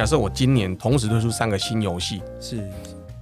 [0.00, 2.66] 假设我今年同时推出三个新游戏，是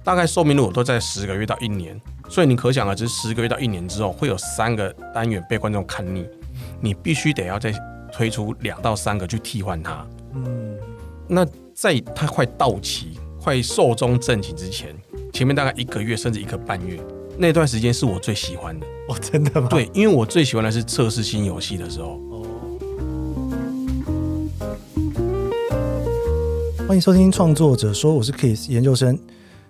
[0.01, 1.99] 大概寿命如果都在十个月到一年，
[2.29, 6.25] 所以你可想而知，十个月到一年之后会有三个单元被观众看腻，
[6.79, 7.73] 你必须得要再
[8.13, 10.07] 推出两到三个去替换它。
[10.35, 10.79] 嗯，
[11.27, 14.95] 那在它快到期、快寿终正寝之前，
[15.33, 16.97] 前面大概一个月甚至一个半月，
[17.37, 18.87] 那段时间是我最喜欢的。
[19.09, 19.67] 哦，真的吗？
[19.67, 22.21] 对，因为我最喜欢的是测试新游戏的时候。
[26.89, 29.15] 欢迎收听创作者说，我是 Kiss 研究生。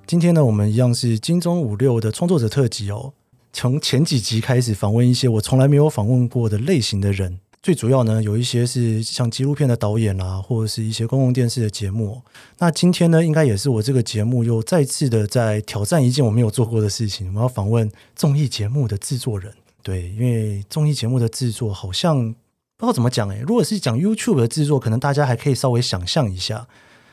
[0.08, 3.12] 今天呢，我们一样是金钟五六的创作者特辑哦。
[3.52, 12.22] 从前几集开始访问一些我从来没有访问过的类型的人，最主要呢，有一些是像纪录片的导演啊，或者是一些公共电视的节目。
[12.59, 19.52] 那今天呢，应该也是我这个节目又再次的在挑战一件我没有做过的事情，我要访问综艺节目的制作人。
[19.84, 22.34] 对，因为综艺节目的制作好像
[22.78, 26.66] 不知道怎么讲诶，如果是讲 YouTube 的制作，可能大家还可以稍微想象一下。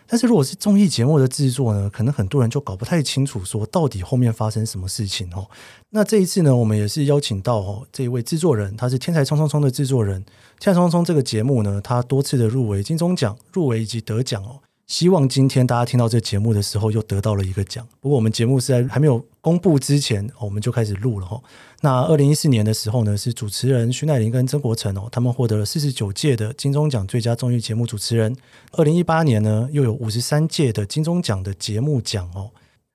[0.07, 5.47] 但是如果是综艺节目的制作呢，可能很多人就搞不太清楚，说到底后面发生什么事情哦。
[5.91, 10.23] 那这一次呢，我们也是邀请到哦这一位制作人，他是《天才冲冲冲》的制作人，
[10.61, 14.61] 《天才冲冲冲》这个节目呢，他多次的入围金钟奖，入围以及得奖哦。
[14.87, 17.85] 希望今天大家听到这节目的时候，又得到了一个奖。
[18.01, 21.43] 不过我们节目是在还没有公布之前，我们就开始录了哈。
[21.81, 28.35] 那二零一四年的时候呢，是主持人徐乃麟跟曾国城哦，他们获得了四十九届的金钟奖最佳综艺节目主持人。
[28.73, 32.51] 二零一八年呢，又有五十三届的金钟奖的节目奖哦。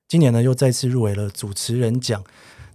[0.08, 2.24] 今年呢，又再次入围了主持人奖。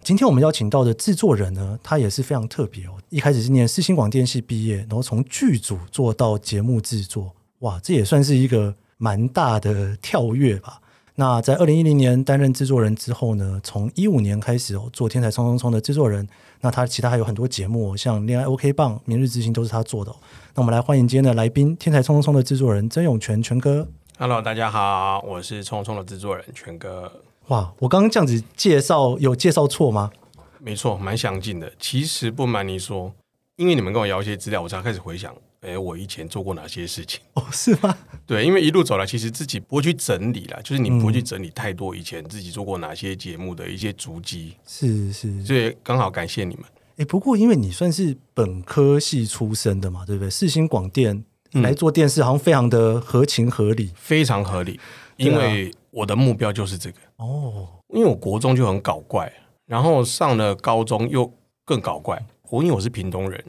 [0.03, 2.93] 今天我们邀请到的制作人呢，他也是非常特别哦。
[3.11, 8.75] 一开始是念世新广电系毕业，然后从剧组做到节目制作，哇，这也算是一个。
[8.99, 10.81] 蛮大的跳跃吧。
[11.19, 16.29] 那在二零一零年担任制作人之后呢，从一五年开始哦，做《天才冲冲冲》的制作人。
[16.61, 20.15] 那他其他还有很多节目，像《恋爱 OK 棒》《明日之星》都是他做的。
[20.55, 23.89] 那我们来欢迎今天的来宾，《天才冲冲冲》的制作人曾永权权哥。
[24.19, 27.11] Hello，大家好，我是冲冲的制作人权哥。
[27.47, 30.11] 哇，我刚刚这样子介绍有介绍错吗？
[30.59, 31.73] 没错，蛮详尽的。
[31.79, 33.15] 其实不瞒你说，
[33.57, 35.35] 因为你们跟我要一些资料，我才开始回想。
[35.61, 37.21] 哎，我以前做过哪些事情？
[37.35, 37.97] 哦，是吗？
[38.25, 44.55] 对，因为一路走来，其实自己不会去整理啦，就是你不会去整理太多以前自己做过哪些节目的一些足迹。
[44.67, 46.65] 是是，所以刚好感谢你们。
[46.99, 50.31] 哎，不过因为你算是本科系出身的嘛，对不对？
[50.31, 54.79] 世新广电来做电视，好像非常的合情合理，非常合理。
[55.17, 59.33] 因为我的目标就是这个哦，因为我国中就很搞怪，
[59.67, 61.33] 然后上了高中又
[61.65, 62.23] 更搞怪。
[62.51, 63.45] 我因为我是屏东人。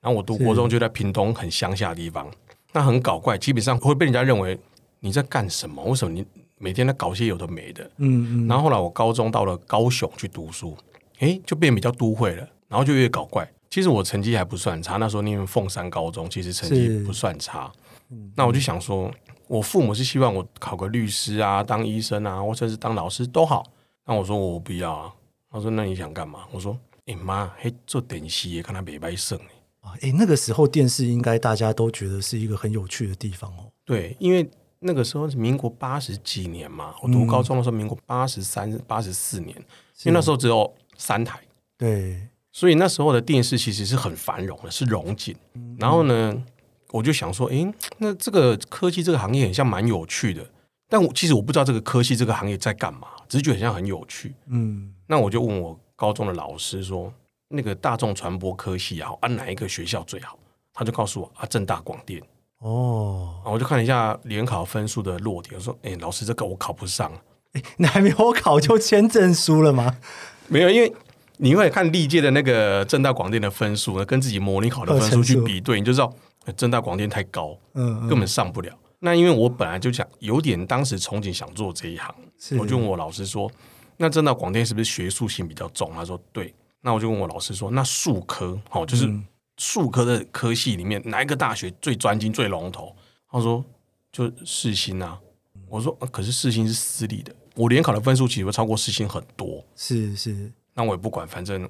[0.00, 2.26] 然后我读国中就在屏东很乡下的地方，
[2.72, 4.58] 那很搞怪，基本上会被人家认为
[5.00, 5.82] 你在干什么？
[5.84, 6.24] 为什么你
[6.58, 7.84] 每天在搞些有的没的？
[7.98, 8.48] 嗯嗯。
[8.48, 10.76] 然后后来我高中到了高雄去读书，
[11.18, 13.50] 诶，就变比较都会了，然后就越搞怪。
[13.68, 17.70] 其实我成绩还不算差，那时候念凤山高中，其实成绩不算差。
[18.34, 19.10] 那我就想说，
[19.46, 23.64] 我父母是希望我考个律师啊，当医生啊，或者是当老师都好。
[24.04, 25.12] 那我说我不要啊。
[25.52, 26.40] 他说那你想干嘛？
[26.50, 29.38] 我说，哎妈，嘿，做电视也看他没白省。
[29.80, 33.70] 啊，哎，那个时候电视应该大家都觉得是一个很有趣的地方哦。
[33.84, 34.48] 对，因为
[34.78, 39.56] 那个时候是民国八十几年嘛，我读高中的时候，民国八十三、八十四年，
[40.04, 41.40] 因为那时候只有三台，
[41.78, 45.34] 对，所以那时候的电视其实是很繁荣的，是荣景。
[45.78, 46.34] 然后呢，
[46.90, 50.46] 我就想说，哎，那这个科技这个行业很像蛮有趣的，
[50.88, 54.34] 但我其实我不知道这个科技这个行业在干嘛，只是觉得很像很有趣。
[54.46, 57.10] 嗯，那我就问我高中的老师说。
[57.52, 60.38] 那个大众传播科系啊，按哪一个学校最好？
[60.72, 62.22] 他就告诉我啊，正大广电。
[62.58, 67.10] 哦，我就看了一下联考分数的落点，我说，哎，老师，这个我考不上。
[67.52, 69.96] 哎，你还没有考就签证书了吗？
[70.46, 70.92] 没有，因为
[71.38, 76.14] 你会看历届的那个正大广电的分数呢，跟自己模拟考的分数去比对，你就知道
[76.56, 78.72] 正大广电太高，嗯，根本上不了。
[79.00, 82.14] 那因为我本来就想有点当时憧憬想做这一行，
[82.58, 83.50] 我就问我老师说，
[83.96, 85.90] 那正大广电是不是学术性比较重？
[85.94, 86.54] 他说对。
[86.82, 89.06] 那我就问我老师说：“那数科，哦，就是
[89.58, 92.96] 数科的科系里面，哪一个大学最专精、最龙头？”
[93.30, 93.64] 他说
[94.10, 95.20] ：“就世新啊。”
[95.68, 101.68] 我说：“可是世新是私立的，我联考的分数其实会超过世新很多。”是是，那我也不管，反正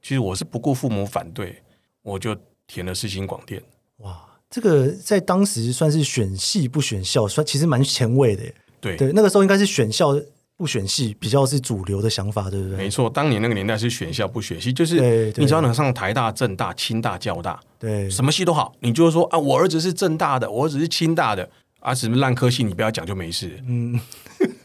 [0.00, 1.60] 其实我是不顾父母反对，
[2.02, 2.36] 我就
[2.66, 3.60] 填了世新广电。
[3.98, 8.44] 哇，这个在当时算是选系不选校，算其实蛮前卫的。
[8.80, 10.14] 对对，那个时候应该是选校。
[10.62, 12.76] 不选系比较是主流的想法，对不对？
[12.76, 18.72] 没错，当年那个年代是选校不选系，就是你只要能上台大、政大、清大、交大，对，什么系都好。
[18.78, 21.50] 你就是说啊，我儿子是政大的，我儿子是清大的，
[21.80, 23.60] 啊，什么烂科系你不要讲就没事。
[23.66, 23.98] 嗯，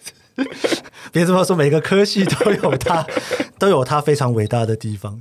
[1.12, 3.04] 别这么说，每个科系都有它
[3.58, 5.20] 都有它非常伟大的地方。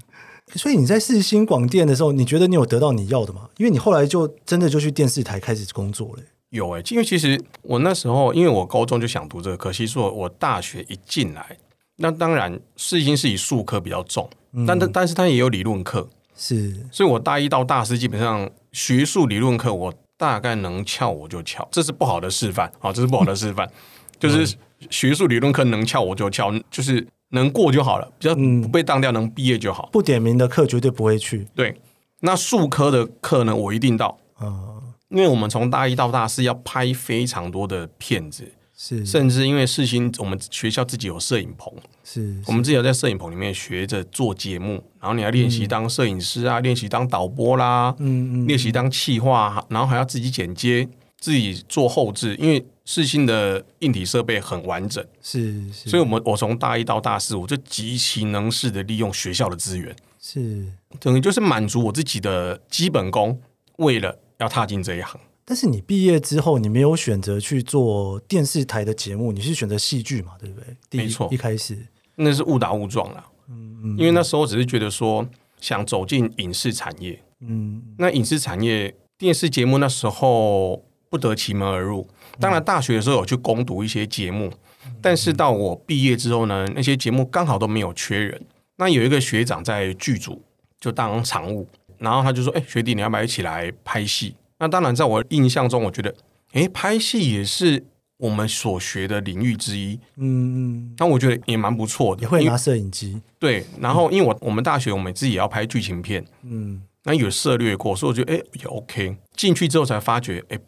[0.54, 3.48] 所以你在四星广电的时候，你觉得你有得到你要的吗？
[3.56, 6.22] 因为你后来就真的就去电视台开始工作了。
[6.56, 11.56] 有哎、欸，因为其实我那时候，因为我高中就想读这个，可惜说我大学一进来，
[11.98, 23.70] 那当然世新是以数科比较重，嗯、但但但是它也有理论课，是，所以我大一到大四基本上学术理论课我大概能翘我就翘，这是不好的示范啊，这是不好的示范，
[24.18, 24.56] 就是
[24.90, 29.88] 学术理论课能翘我就翘，就是能过就好了，比较不被当掉，能毕业就好。
[29.92, 31.46] 不点名的课绝对不会去。
[31.54, 31.78] 对，
[32.20, 34.18] 那数科的课呢，我一定到。
[34.40, 34.75] 嗯。
[35.08, 39.06] 因为我们从大一到大四要拍非常多的片子，是。
[39.06, 41.72] 甚至因为世新，我们学校自己有摄影棚，
[42.02, 50.88] 是，我们自己有在摄影棚里面学着做节目，然后你要练习当摄影师啊，嗯、练习当导播啦，嗯嗯，练习当企划，然后还要自己剪接，
[51.20, 55.88] 自己做后置，因为世新的硬体设备很完整，是，是。
[55.88, 60.66] 所以我们我从大一到大四，我就极其能事的利用学校的资源，是。
[60.98, 63.40] 等于就是满足我自己的基本功，
[63.76, 64.18] 为了。
[64.38, 70.32] 要踏进这一行，但是你毕业之后，你没有选择去做电视台的节目，你是选择戏剧嘛？
[70.38, 70.76] 对不对？
[70.98, 71.78] 没错，一开始
[72.16, 73.24] 那是误打误撞啦。
[73.48, 75.26] 嗯嗯，因为那时候只是觉得说
[75.60, 77.22] 想走进影视产业。
[77.40, 82.06] 嗯，那影视产业电视节目那时候不得其门而入。
[82.40, 84.50] 当然，大学的时候有去攻读一些节目，
[84.84, 88.44] 嗯、但是到我毕业之后呢，那些节目刚好都没有缺人。
[88.76, 90.42] 那有一个学长在剧组
[90.80, 91.66] 就当常务。
[91.98, 96.14] 然后他就说：“哎，学弟，你要不要一起来拍戏？”那当然，在我印象中，我觉得，
[96.52, 97.84] 哎，拍戏也是
[98.16, 100.00] 我们所学的领域之一。
[100.16, 100.94] 嗯嗯。
[100.96, 103.20] 那我觉得也蛮不错的，也会拿摄影机。
[103.38, 103.66] 对。
[103.80, 106.24] 然后，因为我我们大学我们自己也要拍剧情片。
[106.42, 106.80] 嗯。
[107.04, 109.16] 那有涉略过，所以我觉得，哎，也 OK。
[109.34, 110.58] 进去之后才发觉，哎，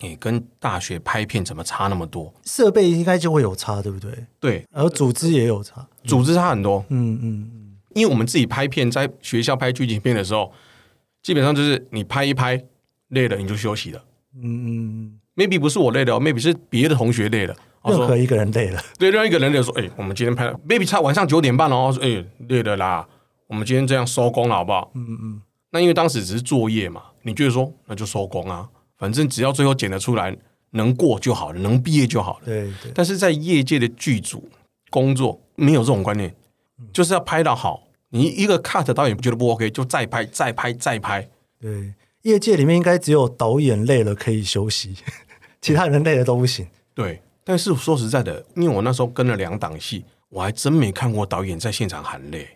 [0.00, 2.32] 你，跟大学拍片怎么差那么多？
[2.46, 4.10] 设备应该就会有差，对不对？
[4.40, 4.64] 对。
[4.72, 6.82] 然后组织也有差，组织差很多。
[6.88, 7.76] 嗯嗯嗯。
[7.94, 10.50] 因为我们自己拍片，在学校拍剧情片的时候。
[11.24, 12.62] 基本上就是你拍一拍
[13.08, 14.04] 累了你就休息了，
[14.36, 23.08] 嗯嗯，maybe 不是我累了，maybe 是别的同学累了，任何一个人累了，对，任何一个人累了说，哎、欸，我们今天拍了，maybe 差晚上九点半哦，说，哎、欸，累了啦，
[23.46, 24.92] 我们今天这样收工了，好不好？
[24.94, 28.68] 嗯嗯，那因为当时只是作业嘛，你觉得说那就收工啊，
[28.98, 30.36] 反正只要最后剪得出来
[30.72, 32.92] 能过就好了，能毕业就好了，对对。
[32.94, 34.46] 但是在业界的剧组
[34.90, 36.34] 工作没有这种观念，
[36.92, 37.82] 就是要拍到好。
[38.14, 41.28] 你一个 cut 导演不觉得不 OK，就再拍、再拍、再拍。
[41.60, 44.94] 对，业界里面应该只有导演累了可以休息，
[45.60, 46.64] 其他人累了都不行。
[46.94, 52.46] 对，但是说实在的，因为我那时候跟了两档戏，我还真没看过导演在现场喊累。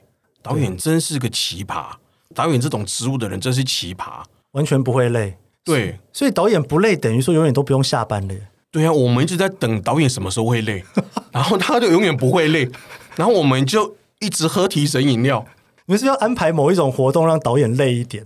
[0.40, 1.90] 导演真是个奇葩，
[2.32, 4.22] 导演这种职务的人真是奇葩，
[4.52, 5.37] 完全不会累。
[5.64, 8.34] 对，所以导演不累，等于说永远都不用下班了。
[8.70, 10.84] 对啊，我们一直在等导演什么时候会累，
[11.32, 12.70] 然后他就永远不会累，
[13.16, 13.96] 然后我们就。
[14.20, 15.47] 一直喝提神饮料，
[15.87, 18.25] 你们是要安排某一种活动让导演累一点？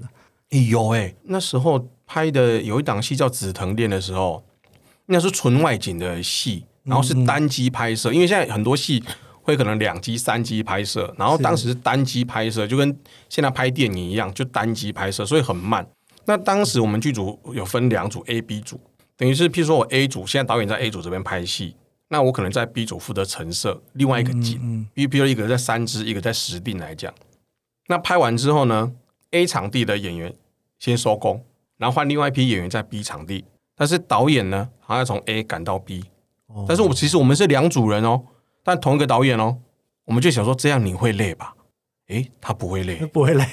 [0.51, 4.45] 哎呦哎，那时候拍的有一档戏叫《紫藤恋》的时候，
[5.07, 8.11] 那是纯外景的戏，然后是单机拍摄。
[8.11, 9.03] 嗯嗯，因为现在很多戏
[9.43, 12.97] 会可能两机、三机拍摄，然后当时是单机拍摄，就跟
[13.29, 15.87] 现在拍电影一样，就单机拍摄，所以很慢。
[16.25, 18.81] 那当时我们剧组有分两组，A、B 组，
[19.17, 21.75] 等于是譬如说我 A 组，现在导演在 A 组这边拍戏。
[22.13, 27.11] 那我可能在 B 组负责橙色另外一个景，嗯嗯、比比如一个在三支，一个在十定来讲。
[27.89, 28.93] 那拍完之后呢
[29.31, 30.35] ，A 场地的演员
[30.79, 31.43] 先收工，
[31.79, 33.47] 然后换另外一批演员在 B 场地。
[33.75, 36.05] 但是导演呢，好像从 A 赶到 B。
[36.49, 38.23] 哦、但是我其实我们是两组人哦，
[38.63, 39.57] 但同一个导演哦，
[40.05, 41.55] 我们就想说这样你会累吧？
[42.09, 43.47] 诶，他不会累，不会累。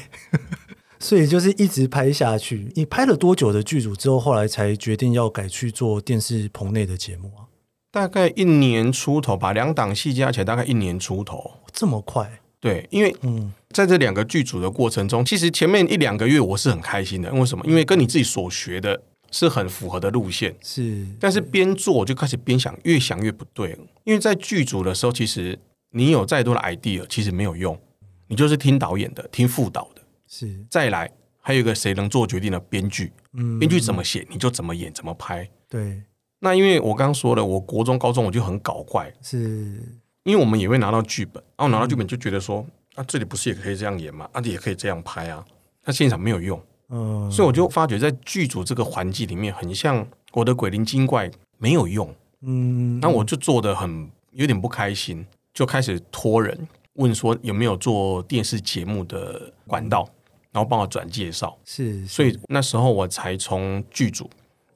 [0.99, 2.73] 所以就是一直拍下去。
[2.75, 7.47] 你拍了多久的剧组之后，后来才决定要改去做电视棚内的节目啊？
[7.91, 12.41] 大概一年出头吧，两档戏加起来大概一年出头，这么快？
[12.59, 17.65] 对，因为嗯，在这两个剧组的过程中，其实前面一两个月我是很开心的，因为什么？
[17.65, 21.07] 因为跟你自己所学的是很符合的路线，是。
[21.19, 25.57] 但是边做就开始边想，越想越不对，因为在剧组的时候，其实
[25.91, 27.79] 你有再多的 idea，其实没有用，
[28.27, 30.65] 你就是听导演的，听副导的，是。
[30.69, 36.03] 再来还有一个谁能做决定的编剧，嗯，编剧怎么写你就怎么演怎么拍，对。
[36.39, 39.81] 那因为我刚刚说了，我国中、高中我就很搞怪，是。
[40.23, 42.63] 因为我们也会拿到剧本，然后拿到剧本就觉得说，
[42.95, 44.29] 啊，这里不是也可以这样演吗？
[44.33, 45.43] 啊，也可以这样拍啊，
[45.85, 60.07] 那现场没有用，嗯，所以我就发觉在剧组这个环境里面，很像我的鬼灵精怪没有用，嗯，那我就做的很有点不开心，就开始托人问说有没有做电视节目的管道，
[60.51, 64.29] 然后帮我转介绍，是，所以那时候我才从剧组。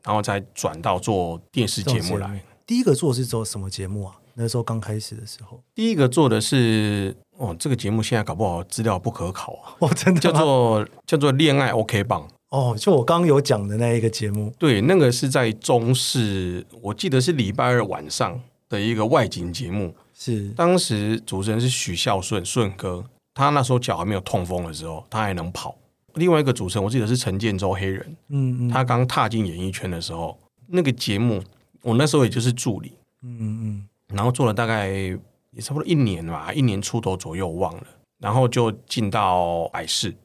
[0.03, 2.43] 然后再转到做电视节目来。
[2.65, 4.15] 第一个做是做什么节目啊？
[4.35, 9.75] 那时候刚开始的时候，第一个做的是哦，这个节目现在搞不好资料不可考啊。
[9.79, 19.93] 哦，真的叫做叫做恋爱 OK 棒哦，就我刚刚有讲的那一个节目，对，那个是在中视，我记得是礼拜二晚上的一个外景节目。
[20.13, 25.75] 是，当时主持人是许孝顺顺哥，他那时候脚还没有痛风的时候，他还能跑。
[26.15, 31.43] 另外一个主持人，我记得是陈建州黑人，嗯嗯，他刚踏进演艺圈的时候，那个节目
[31.81, 37.87] 我那时候也就是助理，嗯嗯，然后做了大概也差不多一年吧，一年出头左右忘了，
[38.19, 40.15] 然后就进到百事。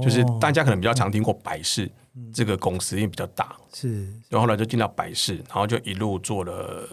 [0.00, 1.90] 就是大家可能比较常听过百事
[2.32, 4.04] 这个公司，因为比较大，是。
[4.30, 6.88] 然后后来就进到百事，然后就一路做了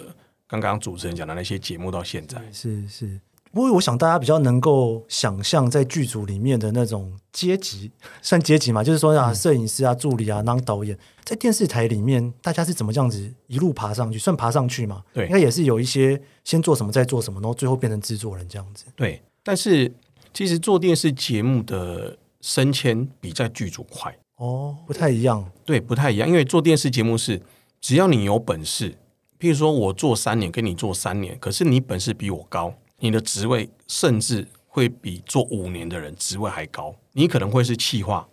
[0.48, 2.42] 刚刚主持人讲的那些节目，到现在。
[2.52, 3.22] 是是。
[3.52, 7.92] 不过我想大家比较能够想象在剧组里面的那种阶级，
[8.22, 14.20] 算阶级嘛，就是说啊，摄影师啊、助理啊、当导演，在电视台里面，大家是怎么这样子一路爬上去？
[14.20, 15.04] 算爬上去嘛？
[15.14, 18.86] 对，应该也是有一些先做什么，再做什么，然后最后变成制作人这样子。
[18.96, 19.22] 对。
[19.44, 19.92] 但是
[20.34, 22.18] 其实做电视节目的。
[22.42, 25.52] 升迁比在剧组快哦，不太一样。
[25.66, 26.26] 对，不太一样。
[26.26, 27.42] 因为做电视节目是，
[27.82, 28.92] 只要你有本事，
[29.38, 36.96] 譬如说我做三年，跟你做三年，可是你本事比我高，你的职位甚至会比做五年的人职位还高。
[37.14, 38.28] 你可能会是企划，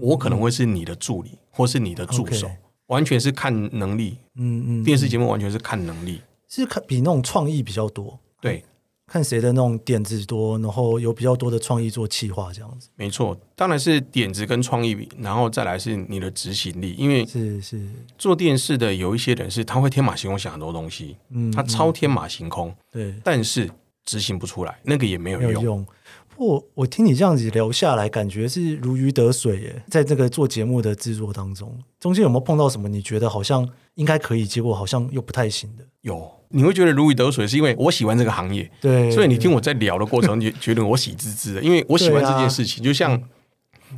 [0.00, 4.18] 我可能会是你的助理，或是你的助手，嗯、完全是看能力。
[4.36, 8.18] 嗯嗯，电视节目完全是看能力，是看比那种创意比较多。
[8.40, 8.64] 对。
[9.12, 12.88] 看谁的那种点子多，然后有比较多的创意做企划这样子。
[12.94, 16.94] 没错，当然是点子跟创意，然后再来是你的执行力。
[16.96, 17.84] 因为是是
[18.16, 23.68] 做电视的有一些人是他会天马行空想很多东西，嗯，他超天马行空，对，但是
[24.10, 25.62] 执行不出来，那个也没有用。
[25.62, 25.86] 用
[26.34, 29.84] 不我听你这样子聊下来，感觉是如鱼得水耶。
[29.88, 35.84] 在这个做节目的制作当中，中间有没有碰到什么你觉得好像应该可以，结果好像又不太行的？
[36.00, 36.28] 有。
[36.48, 42.82] 你会觉得如鱼得水，是因为我喜欢这个行业，对，所以你听我在聊的过程，就觉得我喜滋滋的，因为我喜欢这件事情。
[42.82, 43.22] 就像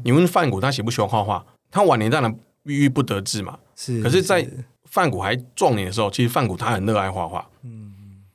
[0.04, 1.42] 你问范谷，他喜不喜欢画画？
[1.70, 3.58] 他晚年当然郁郁不得志嘛。
[3.74, 4.46] 是，可是，在
[4.84, 7.48] 范谷还壮年的时候，其实范谷他很热爱画画。
[7.62, 7.94] 嗯，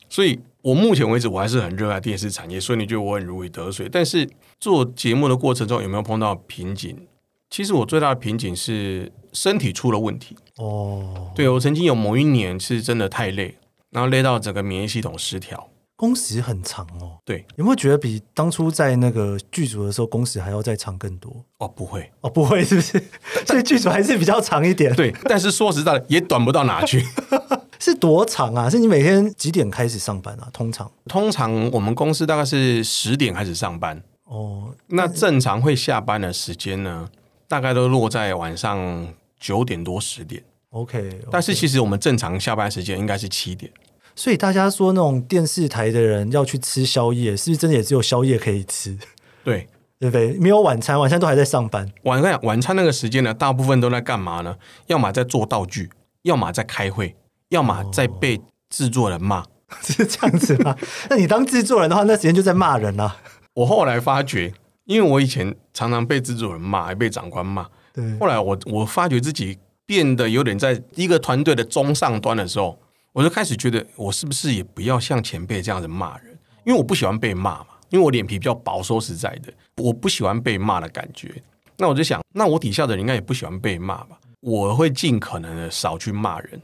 [0.10, 2.60] 所以我目前为止，我还是很热爱电视产业。
[2.60, 3.88] 所以你觉得我很如鱼得水？
[3.90, 7.08] 但是做节目的过程中，有没有碰到瓶颈？
[7.50, 10.36] 其实我最大的瓶颈是身体出了问题。
[10.58, 13.56] 哦，对，我曾经有某一年是真的太累。
[13.92, 17.18] 然后累到整个免疫系统失调，工时很长哦。
[17.24, 21.34] 对，有没有觉得比当初在那个剧组的时候工时还要再长更多？
[21.60, 23.02] 哦，不会，哦，不会，是不是？
[23.46, 24.94] 所以剧组还是比较长一点。
[24.94, 27.02] 对，但是说实在的，也短不到哪去。
[27.92, 28.70] 是多长啊？
[28.70, 30.50] 是你每天几点开始上班啊？
[30.52, 34.04] 通常，通常我们公司大概是十点开始上班。
[34.26, 37.10] 哦，那正常会下班的时间呢？
[37.48, 40.44] 大概都落在晚上九点多十点。
[40.72, 41.28] OK，, okay.
[41.32, 43.72] 但是其实我们正常下班时间应该是七点，
[44.14, 48.98] 所以大家说那种电视台的人要去吃宵夜，是不是真的也只有宵夜可以吃？
[49.46, 50.34] 对， 对不对？
[50.34, 51.90] 没有晚餐，晚餐都还在上班。
[52.04, 54.58] 晚上晚餐那个时间呢，大部分都在干嘛呢？
[54.88, 55.90] 要么在做道具，
[56.24, 57.16] 要么在开会，
[57.50, 58.40] 要么在被
[58.70, 59.48] 制作人骂，哦、
[59.82, 60.76] 是这样子吗？
[61.10, 63.18] 那你当制作人的话，那时间就在骂人啊。
[63.54, 64.54] 我后来发觉，
[64.86, 67.68] 因为我以前常常被制作人骂，还被长官骂。
[67.94, 69.58] 对，后来我我发觉自己。
[69.88, 72.78] 变得有点在一个团队的中上端的时候，
[73.14, 76.38] 我就开始觉得，我是不是也不要像前辈这样子骂人？
[76.66, 78.84] 因为我不喜欢被骂嘛，因为我脸皮比较薄。
[78.84, 81.42] 说实在的，我不喜欢被骂的感觉。
[81.78, 84.20] 那我就想，那我底下的人应该也不喜欢被骂吧？
[84.42, 86.62] 我会尽可能的少去骂人。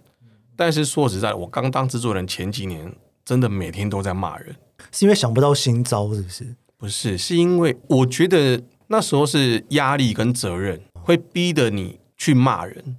[0.55, 2.95] 但是说实在，我刚当制作人前几年，
[3.25, 4.55] 真的每天都在骂人，
[4.91, 6.55] 是因为想不到新招，是不是？
[6.77, 12.97] 不是，是因为我觉得那时候是压力跟责任会逼得你去骂人。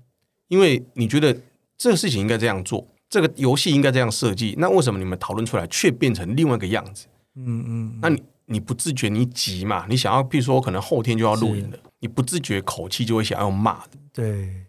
[0.49, 1.37] 因为你觉得
[1.77, 7.07] 这个事情应该这样做，这个游戏应该这样设计，那为什么你们讨论出来却变成另外一个样子？
[7.35, 9.87] 嗯嗯，那你你不自觉，你急嘛？
[9.89, 13.99] 你想要，比如说，可能后天就要录影了，你不自觉口气就会想要骂的。
[14.13, 14.25] 对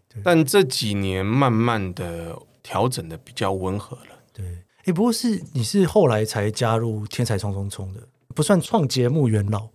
[0.08, 0.20] 对。
[0.24, 4.18] 但这几年慢慢的调整的比较温和了。
[4.32, 4.44] 对，
[4.86, 8.00] 哎，不过是你是后来才加入《天才冲冲冲》的，
[8.34, 9.68] 不算创节目元老，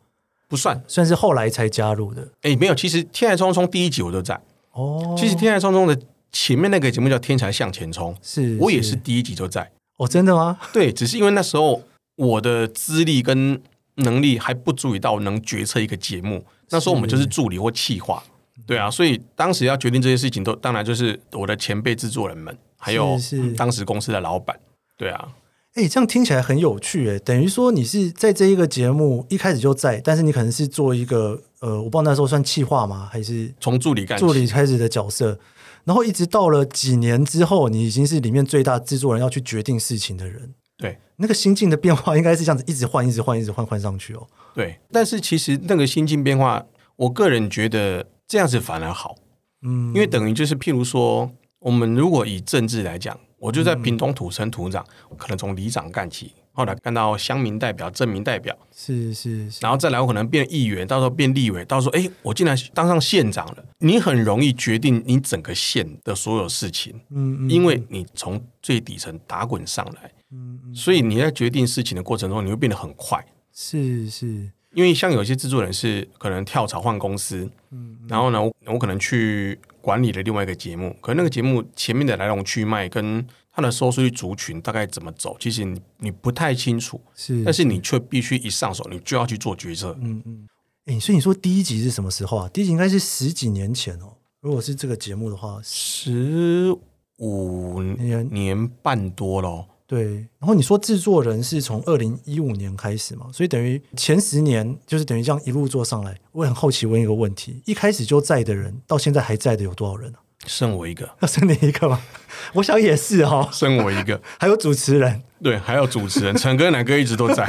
[0.50, 2.28] 不算，算是后来才加入的。
[2.42, 4.38] 哎，没有，其实《天才冲冲冲》第一集我都在。
[4.74, 5.98] 哦，其实《天才冲冲》的
[6.34, 9.72] 前面那个节目叫《天才向前冲》，是我也是第一集就在。
[9.98, 10.60] 哦，真的吗？
[10.74, 11.82] 对，只是因为那时候
[12.18, 13.62] 我的资历跟
[13.96, 16.44] 能力还不足以到能决策一个节目。
[16.70, 18.24] 那时候我们就是助理或企划，
[18.66, 23.18] 对啊，所以当时要决定这些事情，都当然就是我的前辈制作人们，还有
[23.56, 24.60] 当时公司的老板，
[24.98, 25.30] 对啊。
[25.76, 33.08] 哎，这样听起来很有趣哎，等于说你是在这一个节目一开始就在，但是你可能是做一个呃，我不知道那时候算企划吗？
[33.10, 35.40] 还是从助理干助理开始的角色，
[35.86, 40.54] 然后一直到了几年之后，你已经是里面最大制作人，要去决定事情的人。
[40.78, 44.28] 对，那个心境的变化应该是这样子，一直换，一直换，一直换，换上去哦。
[44.54, 46.66] 对，但是其实那个心境变化，
[46.98, 49.16] 我个人觉得这样子反而好，
[49.62, 51.32] 嗯，因为等于就是譬如说，
[51.62, 56.34] 我们如果以政治来讲，我就在屏东土生土长，嗯、可能从里长干起。
[56.54, 63.64] 后来干到乡民代表、镇民代表，是是是，然后再来我可能变议员，到时候变立委，到时候哎，我竟然当上县长了。
[63.80, 73.26] 你很容易决定你整个县的所有事情，嗯，嗯，因为你从最底层打滚上来，嗯，嗯，所以你在决定事情的过程中，你会变得很快。
[73.54, 83.28] 是是，因为像有些制作人是可能跳槽换公司，嗯，嗯，然后呢，我可能去管理的另外一个节目，可能那个节目前面的来龙去脉跟。
[83.54, 85.36] 它的收视率族群大概怎么走？
[85.38, 89.94] 其实你你不太清楚，是，但是你却必须一上手，你就要去做决策。
[90.00, 90.48] 嗯嗯，
[90.86, 92.50] 哎、欸，所以你说第一集是什么时候啊？
[92.54, 94.14] 第一集应该是十几年前哦。
[94.40, 96.74] 如果是这个节目的话，十
[97.18, 99.68] 五年年半多了。
[99.92, 103.26] 对，然后你说制作人是从二零一五年开始嘛？
[103.34, 106.18] 所以等于前十年就是等于这样一路做上来。
[106.32, 110.20] 我也很好奇问一个问题：一开始就在的人，到现在还在的有多少人啊？
[110.48, 112.02] 剩我一个，要 剩你一个吗？
[112.56, 117.46] 我想也是哈、哦，剩我一个， 还有主持人，对，还有主持人，陈哥、南哥一直都在。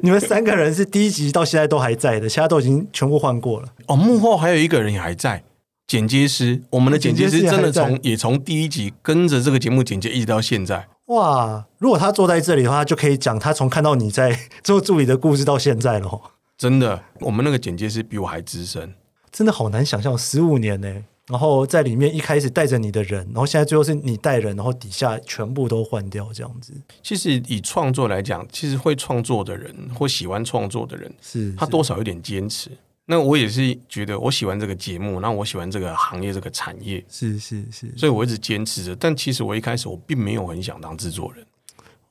[0.00, 3.68] 你们三个人是第一集到现在都还在的，其他都已经全部换过了。
[3.88, 5.44] 哦，幕后还有一个人也还在，
[5.86, 10.88] 剪接师，我们的剪接师真的从也从第一集跟着这个节目剪接一直到现在。
[11.06, 16.20] 哇，如果他坐在这里的话，就可以讲他从看到你在 做助理的故事到现在了。
[16.58, 18.94] 真的，我们那个简介是比我还资深，
[19.30, 21.04] 真的好难想象，十五年呢。
[21.28, 26.72] 然后在里面一开始带着你的人，然后现在最后是你带人，然后底下全部都换掉这样子。
[27.02, 32.70] 其实以创作来讲，其实会创作的人或喜欢创作的人，是他多少有点坚持。
[33.06, 38.94] 那我也是觉得我喜欢这个节目，那我喜欢这个行业这个产业，是是是，所以我一直坚持着。
[38.96, 41.46] 但其实我一开始我并没有很想当制作人。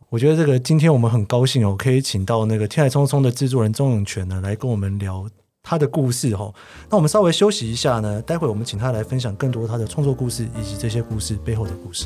[0.10, 5.30] 我觉得这个今天我们很高兴哦，可以请到那个《天海聪聪》的制作人钟永权呢来跟我们聊。
[5.68, 6.54] 他的故事哈，
[6.92, 12.06] 那我们稍微休息一下呢，待会我们请他来分享更多他的创作故事以及这些故事背后的故事。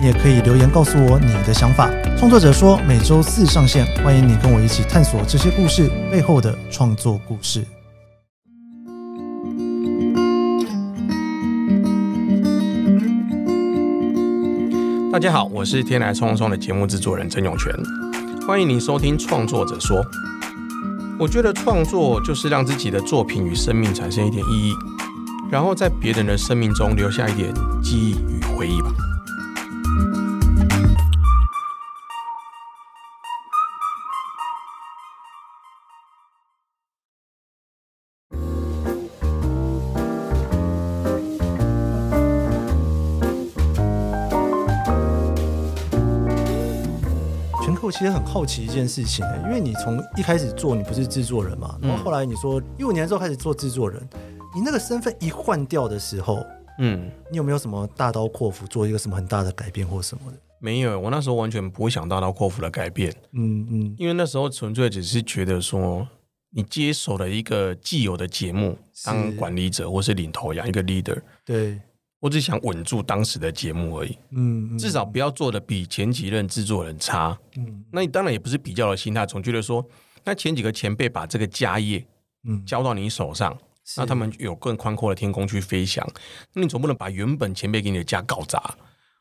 [0.00, 1.90] 也可以留言告诉我你的想法。
[2.16, 7.64] 创作者说每周四上线，欢迎你跟我一起探索这些故事背后的创作故事。
[15.10, 17.72] 大家好，我是天来冲冲的节目制作人曾永权，
[18.46, 19.96] 欢迎您收听《创作者说》。
[21.18, 24.74] 我觉得创作就是让自己的作品与生命产生一点意义，
[25.50, 29.07] 然后在别人的生命中留下一点记忆与回忆吧。
[47.98, 54.00] 其实很好奇一件事情，因为你从一开始做，你不是制作人嘛，然后后来你说一五年之后开始做制作人，
[54.54, 56.38] 你那个身份一换掉的时候，
[56.78, 60.38] 嗯，你有没有什么大刀阔斧做一个什么很大的改变或什么的？
[60.60, 66.06] 没有，我那时候完全不会想大刀阔斧的改变，嗯嗯，因为那时候纯粹只是觉得说，
[66.50, 71.80] 你接手了一个既有的节目，当管理者或是领头羊，一个 leader，对。
[72.20, 79.86] 我只想稳住当时的节目而已，嗯，至少不要做的比前几任制作人差，嗯，那你当然也不是比较的心态，总觉得说，
[80.24, 82.04] 那前几个前辈把这个家业，
[82.48, 83.56] 嗯，交到你手上，
[83.96, 86.04] 那他们有更宽阔的天空去飞翔，
[86.54, 88.58] 那你总不能把原本前辈给你的家搞砸，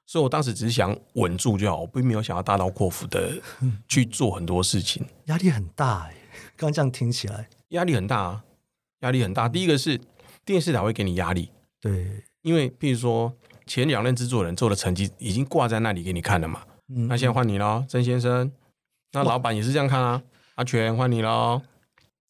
[0.08, 3.40] 所以我当时只是想稳住就好，我并没有想要大刀阔斧的
[3.88, 6.16] 去做很多事情，压力很大哎，
[6.56, 8.44] 刚 刚这样听起来，压力很大啊，
[9.02, 9.48] 压力很大。
[9.48, 10.02] 第一个是
[10.44, 12.24] 电视台会给你压力，对。
[12.48, 13.34] 因为，譬如说，
[13.66, 18.50] 前两任制作人做的成绩已经挂在那里给你看了嘛，嗯，那现在换你喽，曾先生。
[19.12, 20.24] 那老板也是这样看啊，
[20.56, 21.62] 阿全换你喽。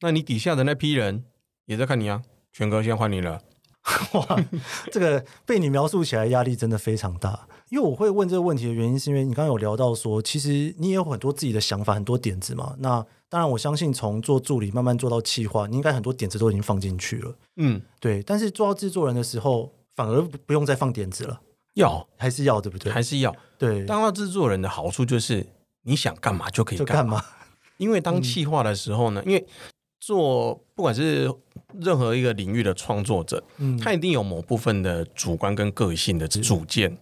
[0.01, 1.23] 那你底下的那批人
[1.67, 3.39] 也在看你啊，全哥现在换你了。
[4.13, 4.43] 哇，
[4.91, 7.47] 这个被你描述起来压力真的非常大。
[7.69, 12.75] 因为我会问这个问题的原因，是因为你刚刚有聊到说，其实你也有很多自己的想法，很多点子嘛。
[12.79, 17.35] 那当然，我相信从做助理慢慢做到企划，你应该很多点子都已经放进去了。
[17.57, 18.23] 嗯，对。
[18.23, 21.41] 但是做到制作人的时候，反而不用再放点子了，
[21.73, 22.07] 要。
[22.15, 22.89] 还是要对不对？
[22.89, 23.35] 还是要。
[23.57, 23.83] 对。
[23.85, 25.45] 当到制作人的好处就是
[25.81, 27.21] 你想干嘛就可以干嘛，
[27.77, 29.45] 因为当企划的时候呢，嗯、因为
[29.99, 31.29] 做不管是
[31.81, 36.95] 任何一个领域的创作者，嗯，他一定有某部分的主观跟个性的主见。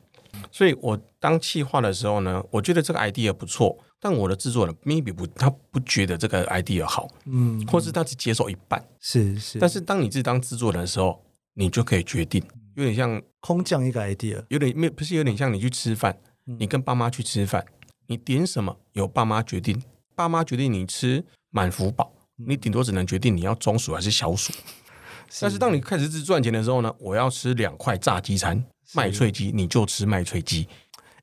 [0.52, 9.60] 所以我当企划的时候呢，我觉得这个 idea 不错，但我的制作人 maybe 不，他不觉得这个 idea 好，嗯，或是他只接受一半，是是。
[9.60, 11.24] 但是当你自己当制作人的时候，
[11.56, 12.44] 你就可以决定，
[12.76, 17.66] 有点像空降一个 idea，有点没不是有点像你去吃饭，你跟爸妈去吃饭，
[18.08, 19.82] 你点什么由爸妈决定，
[20.16, 24.54] 爸妈决定你吃满福宝，你顶多只能决定你要中薯还是小薯。
[25.42, 28.64] 但是当你开始自赚钱的时候呢，我要吃两块炸鸡餐。
[28.94, 30.68] 麦脆鸡，你就吃麦脆鸡。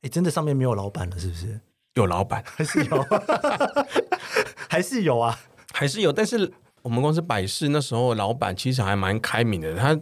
[0.01, 1.61] 哎，真的上面没有老板了，是不是？
[1.95, 3.07] 有老板还是有？
[4.69, 5.39] 还是有啊？
[5.73, 6.13] 还是有。
[6.13, 9.97] 但是我们公司百事那时候老板其实还蛮开明的，他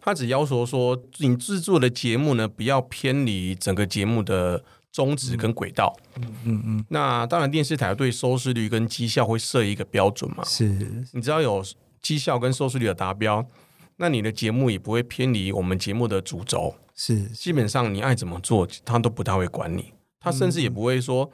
[0.00, 5.94] 他只要求说，你制作的节目呢，不要偏离整个节目的宗旨跟轨道。
[6.16, 6.62] 嗯嗯嗯。
[6.78, 10.44] 嗯，那当然，电视台对收视率跟绩效会设一个标准嘛。
[10.44, 10.68] 是。
[11.12, 11.64] 你只要有
[12.00, 13.46] 绩效跟收视率的达标，
[13.96, 16.74] 那你的节目也不会偏离我们节目的主轴。
[16.94, 19.92] 是，基本上你爱怎么做，他都不太会管你。
[20.18, 21.30] 他甚至也不会说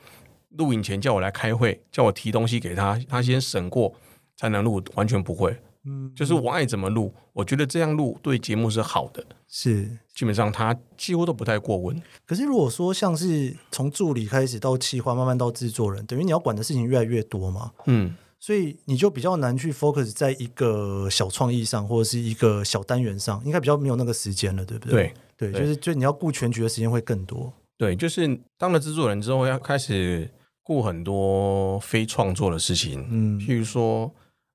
[0.56, 3.94] 录影前叫我来开会，叫我提东西给他，他先审过
[4.36, 5.56] 才能录，完全不会。
[5.84, 9.24] 嗯，就是我爱怎么录，我觉得这样录对节目是好的。
[9.48, 12.00] 是，基本上他几乎都不太过问。
[12.26, 17.72] 可是如果说像是从助理开始到企划，慢慢到制作人，等于你要管的事情越来越多嘛。
[17.86, 18.14] 嗯。
[18.40, 25.14] 所以你就比较难去 focus 在一个小创意上，或者是一个小单元上，应该比较没有那个时间了，对不对？
[25.36, 27.52] 对，对，就是就你要顾全局的时间会更多。
[27.78, 30.28] 对，就是当了制作人之后，要开始
[30.64, 34.12] 顾很多非创作的事情，嗯，譬如说，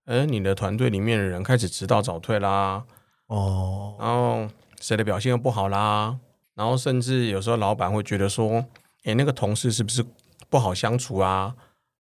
[0.08, 2.82] 哎，你的团队里面的人开始迟到早退啦，
[3.28, 4.48] 哦，然后
[4.80, 6.18] 谁的表现又不好啦，
[6.56, 8.66] 然后甚至有时候老板会觉得说，
[9.04, 10.04] 哎，那个同事是不是
[10.50, 11.54] 不好相处啊？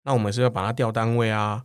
[0.03, 1.63] 那我们是要把他调单位啊？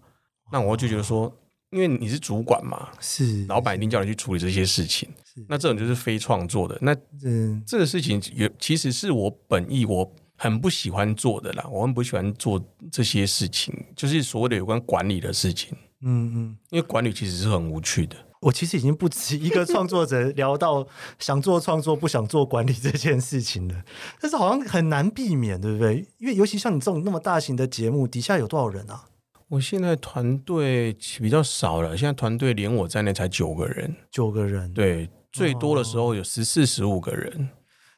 [0.50, 1.31] 那我就觉得说，
[1.72, 5.07] 因为你是主管嘛，是老板一定叫你去处理这些事情。
[5.46, 6.79] 那这种就是非创作的。
[6.81, 11.66] 那嗯，这个事情也其实是我本意，我很不喜欢做的啦。
[11.70, 12.59] 我很不喜欢做
[12.90, 15.76] 这些事情，就是所谓的有关管理的事情。
[16.03, 18.17] 嗯嗯，因为管理其实是很无趣的。
[18.41, 20.87] 我其实已经不止一个创作者聊到
[21.19, 23.85] 想做创作不想做管理这件事情了，
[24.19, 26.07] 但是好像很难避免，对不对？
[26.19, 29.05] 因为尤其像你这种那么大型的节目，底下有多少人啊？
[29.49, 37.51] 我现在团队比较少了，现在团队连我在内才九个人，九个人，对，最多的时候有十四、十五个人。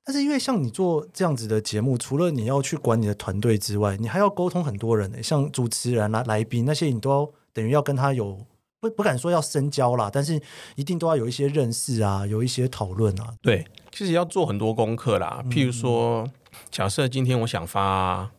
[0.04, 8.46] 但是因为像你做这样子的节目，除了你要去管你的团队之外，你还要沟通很多人，像主持人啊、来宾那些，你都要等于要跟他有
[8.80, 10.40] 不不敢说要深交啦，但是
[10.76, 13.34] 一定都要有一些认识啊，有一些讨论啊。
[13.40, 15.42] 对，其实要做很多功课啦。
[15.50, 16.30] 譬如说，嗯、
[16.70, 18.30] 假设今天我想发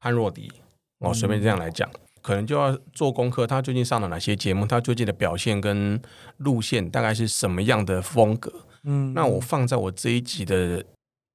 [0.00, 0.50] 潘若迪，
[0.98, 1.88] 我随便这样来讲。
[1.90, 4.66] 嗯可能就要做功课，他最近上了哪些节目？
[4.66, 5.98] 他最近的表现跟
[6.38, 8.52] 路线大概是什么样的风格？
[8.82, 10.84] 嗯，那我放在我这一集的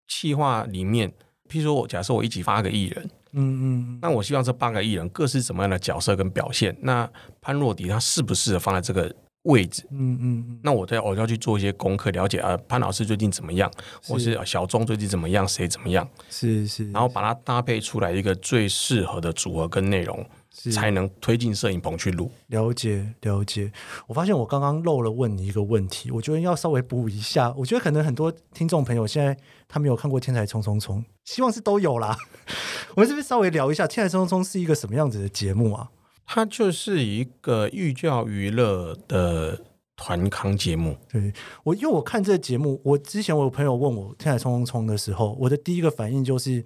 [0.07, 1.09] 企划里面，
[1.49, 6.75] 譬如说我假设我一集发个艺人，嗯嗯，那我希望这八个艺人各是什么样的角色跟表现？
[6.81, 7.09] 那
[7.41, 9.13] 潘若迪他适不适合放在这个
[9.43, 9.87] 位置？
[9.91, 13.71] 嗯嗯嗯，那我在我要去做一些功课，了解啊，潘老师最近怎么样？
[14.03, 15.47] 或是小钟最近怎么样？
[15.47, 16.07] 谁怎么样？
[16.29, 20.25] 是是，然后把它搭配出来一个最适合的组合跟内容。
[20.71, 22.31] 才能推进摄影棚去录。
[22.49, 23.71] 了解了解，
[24.05, 27.51] 我发现我刚刚漏了问你一个问题，我觉得要稍微补一下。
[27.57, 29.35] 我觉得可能很多听众朋友现在
[29.67, 32.15] 他没有看过《天才冲冲冲》，希望是都有啦。
[32.93, 35.89] 我们是不是稍微聊一下《天才冲冲冲》是一个什么样子的节目啊？
[36.25, 39.61] 它就是一个寓教于乐的
[39.95, 40.97] 团康节目。
[41.11, 41.33] 对，
[41.63, 46.63] 我，因为我看这个节目，我之前我有朋友问我《天才冲冲冲》的时候，我的第一个反应就是。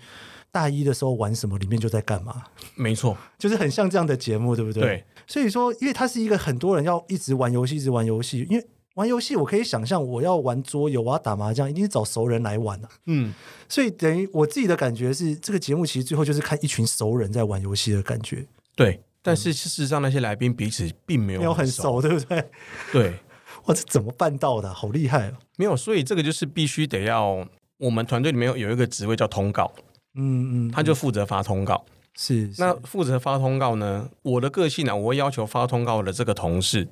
[0.49, 2.41] 大一的时候玩什么，里面就在干嘛。
[2.73, 4.81] 没错，就是很像这样的节目，对不对？
[4.81, 5.03] 对。
[5.27, 8.47] 所以说，因为它是一个很多人要一直玩游戏，一直玩游戏。
[8.49, 8.65] 因为
[8.95, 12.89] 玩游戏，我可以想象，我要玩桌游，我要打麻将，一定是找熟人来玩啊。
[13.05, 13.33] 嗯。
[13.67, 18.47] 所以等于我自己的感觉是，这个节目其实最后就是看一群熟人在玩游戏的感觉。
[18.75, 19.03] 对。
[19.21, 22.49] 但是事实上，那些来宾彼此并没有没有很熟，对不对？
[22.91, 23.13] 对。
[23.65, 24.73] 哇，这怎么办到的？
[24.73, 25.33] 好厉害哦！
[25.57, 27.45] 没有，所以这个就是必须得要
[27.77, 29.69] 我们团队里面有有一个职位叫通告。
[30.15, 31.83] 嗯嗯，他就负责发通告，
[32.15, 32.61] 是，是。
[32.61, 34.09] 那负责发通告呢？
[34.21, 36.87] 我的个性呢、啊，我会要求发通告的这个同事，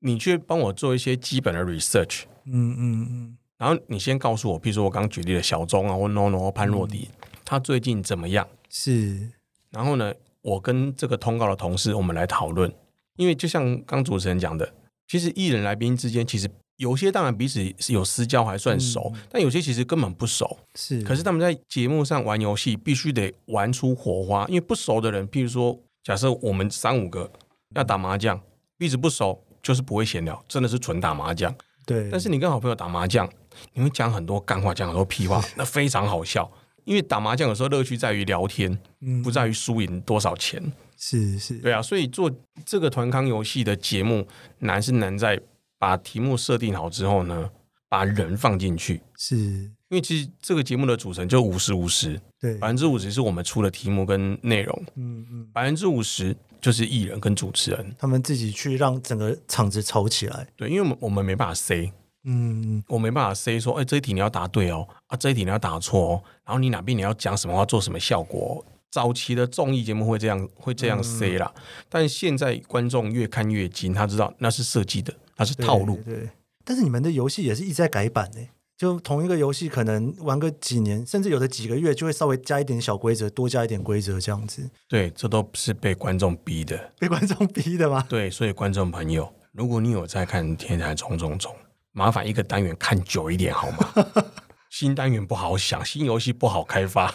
[0.00, 2.22] 你去帮我做一些基本的 research。
[2.46, 3.38] 嗯嗯嗯。
[3.56, 8.46] 然后你先告诉我，譬如说我刚举例的小钟啊，或 NONO 或潘若迪，嗯、他最近怎么样？
[8.68, 9.30] 是。
[9.70, 10.12] 然后呢，
[10.46, 12.72] 我跟这个通告的同事，我们来讨论。
[13.16, 14.72] 因为就像刚主持人讲的，
[15.08, 16.48] 其实艺人来宾之间，其实。
[16.76, 20.58] 有些当然彼此是有私交还算熟，嗯、但有些其实根本不熟。
[20.74, 24.44] 是，可是他们在节目上玩游戏，必须得玩出火花。
[24.48, 27.32] 因为不熟的人，譬如说，假设我们三五个
[27.74, 28.38] 要打麻将，
[28.76, 31.54] 彼此不熟，就是不会闲聊，真的是纯打麻将。
[31.86, 33.26] 对，但是你跟好朋友打麻将，
[33.72, 36.46] 你会讲很多干话，讲很多屁话， 那非常好笑。
[36.86, 38.78] 因为打麻将有时候乐趣在于聊天，
[39.22, 40.62] 不在于输赢多少钱。
[40.96, 42.30] 是是，对啊，所以做
[42.64, 44.26] 这个团康游戏的节目
[44.60, 45.38] 难是难在
[45.78, 47.50] 把题目设定好之后呢，
[47.88, 49.02] 把人放进去。
[49.18, 60.46] 是因为其实这个节目的组成就五十五十，对，百分之五十是我们出的题目跟内容，嗯嗯，百分之五十就是艺人跟主持人他们自己去让整个场子吵起来。
[60.56, 61.90] 对，因为我们我们没办法 say。
[62.28, 68.64] 嗯，我没办法 say 说，哎、欸，这一题你要答对哦，啊，这一题你要答错哦，然后你哪边你要讲什么话，做什么效果？
[68.90, 71.52] 早期的综艺节目会这样，会这样 say 啦。
[71.54, 75.96] 嗯、但现在观众越看越精，他知道那是设计的，那是套路。
[76.04, 76.30] 对，对，
[76.64, 78.40] 但是你们的游戏也是一直在改版呢，
[78.76, 84.68] 就同一个游戏，可能玩个几年，甚至有的几个月，就会稍微加一点小规则，多加一点规则这样子。
[84.88, 86.92] 对，这都是被观众逼的。
[86.98, 88.04] 被观众逼的吗？
[88.08, 91.52] 对，所以观众朋友，如果你有在看《天才冲冲冲》。
[91.96, 93.88] 麻烦一个单元看久一点好吗？
[94.68, 97.14] 新单元不好想，新游戏不好开发。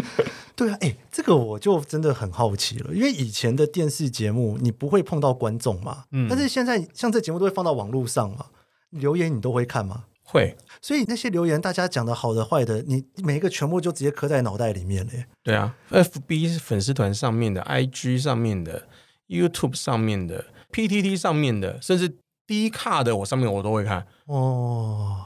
[0.54, 8.44] 对啊，哎、欸，这个我就真的很好奇了，因为以前的电视节目你不会碰到观众嘛，嗯，但是现在像这节目都会放到网络上嘛，
[8.90, 10.04] 留言你都会看吗？
[10.22, 15.12] 会，所以那些留言大家讲的好的坏的，你每一个全部就直接刻在脑袋里面了。
[15.42, 18.86] 对啊，FB 粉丝团上面的，IG 上面的
[19.28, 22.18] ，YouTube 上面的，PTT 上面的，甚至。
[22.48, 25.24] 低卡的我上面我都会看哦。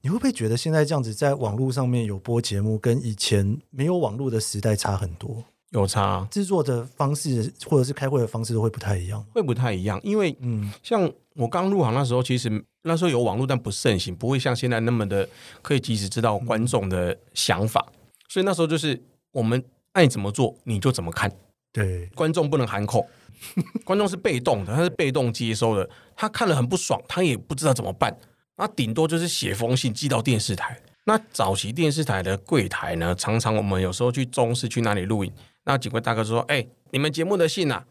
[0.00, 5.44] 你会不会觉得现在这样子在网络上面有播节目，跟以前没有网络的时代差很多？
[5.70, 10.00] 有差，制作的方式或者是开会的方式都会不太一样，会不太一样。
[10.02, 15.28] 因为嗯，像我刚入行那时候，其实那时候有网络，但不盛行，不会像现在那么的
[15.62, 17.84] 可以及时知道观众的想法。
[17.90, 17.94] 嗯、
[18.28, 21.32] 所以那时候就是我们爱怎么做你就怎么看，
[21.72, 23.06] 对，观众不能喊口。
[23.84, 28.16] 观众是被动的，他是被动接收的，他看了很不爽，他也不知道怎么办，
[28.56, 30.80] 那顶多就是写封信寄到电视台。
[31.04, 35.32] 那早期电视台的柜台呢，常常我们有时候去中视去那里录影，
[35.64, 37.84] 那警官大哥说：“哎、欸，你们节目的信啊。”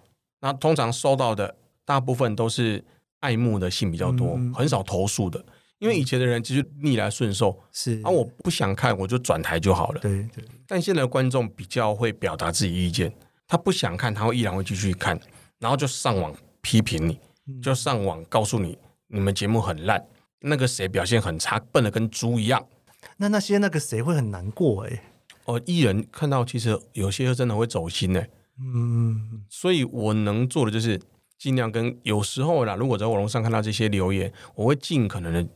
[0.44, 2.84] 那通常收到的大部分都是
[3.20, 5.46] 爱慕的信比较多，嗯、很少投诉的，
[5.78, 10.00] 因为以前的人其实逆来顺受，是啊，我不想看我就转台就好了。
[10.00, 10.44] 对对。
[10.66, 13.14] 但现在的观众比较会表达自己意见，
[13.48, 15.20] 他不想看，他会依然会继续看。
[15.62, 17.17] 然后就上网批评你，
[17.62, 20.06] 就上网告诉你你们节目很烂，
[20.41, 22.62] 那个谁表现很差，笨的跟猪一样。
[23.17, 25.04] 那那些那个谁会很难过哎。
[25.45, 28.30] 哦，艺人看到其实有些真的会走心哎。
[28.60, 31.00] 嗯，所以我能做的就是
[31.38, 35.47] 尽量跟有时候啦，如果在网络上看到这些留言，我会尽可能的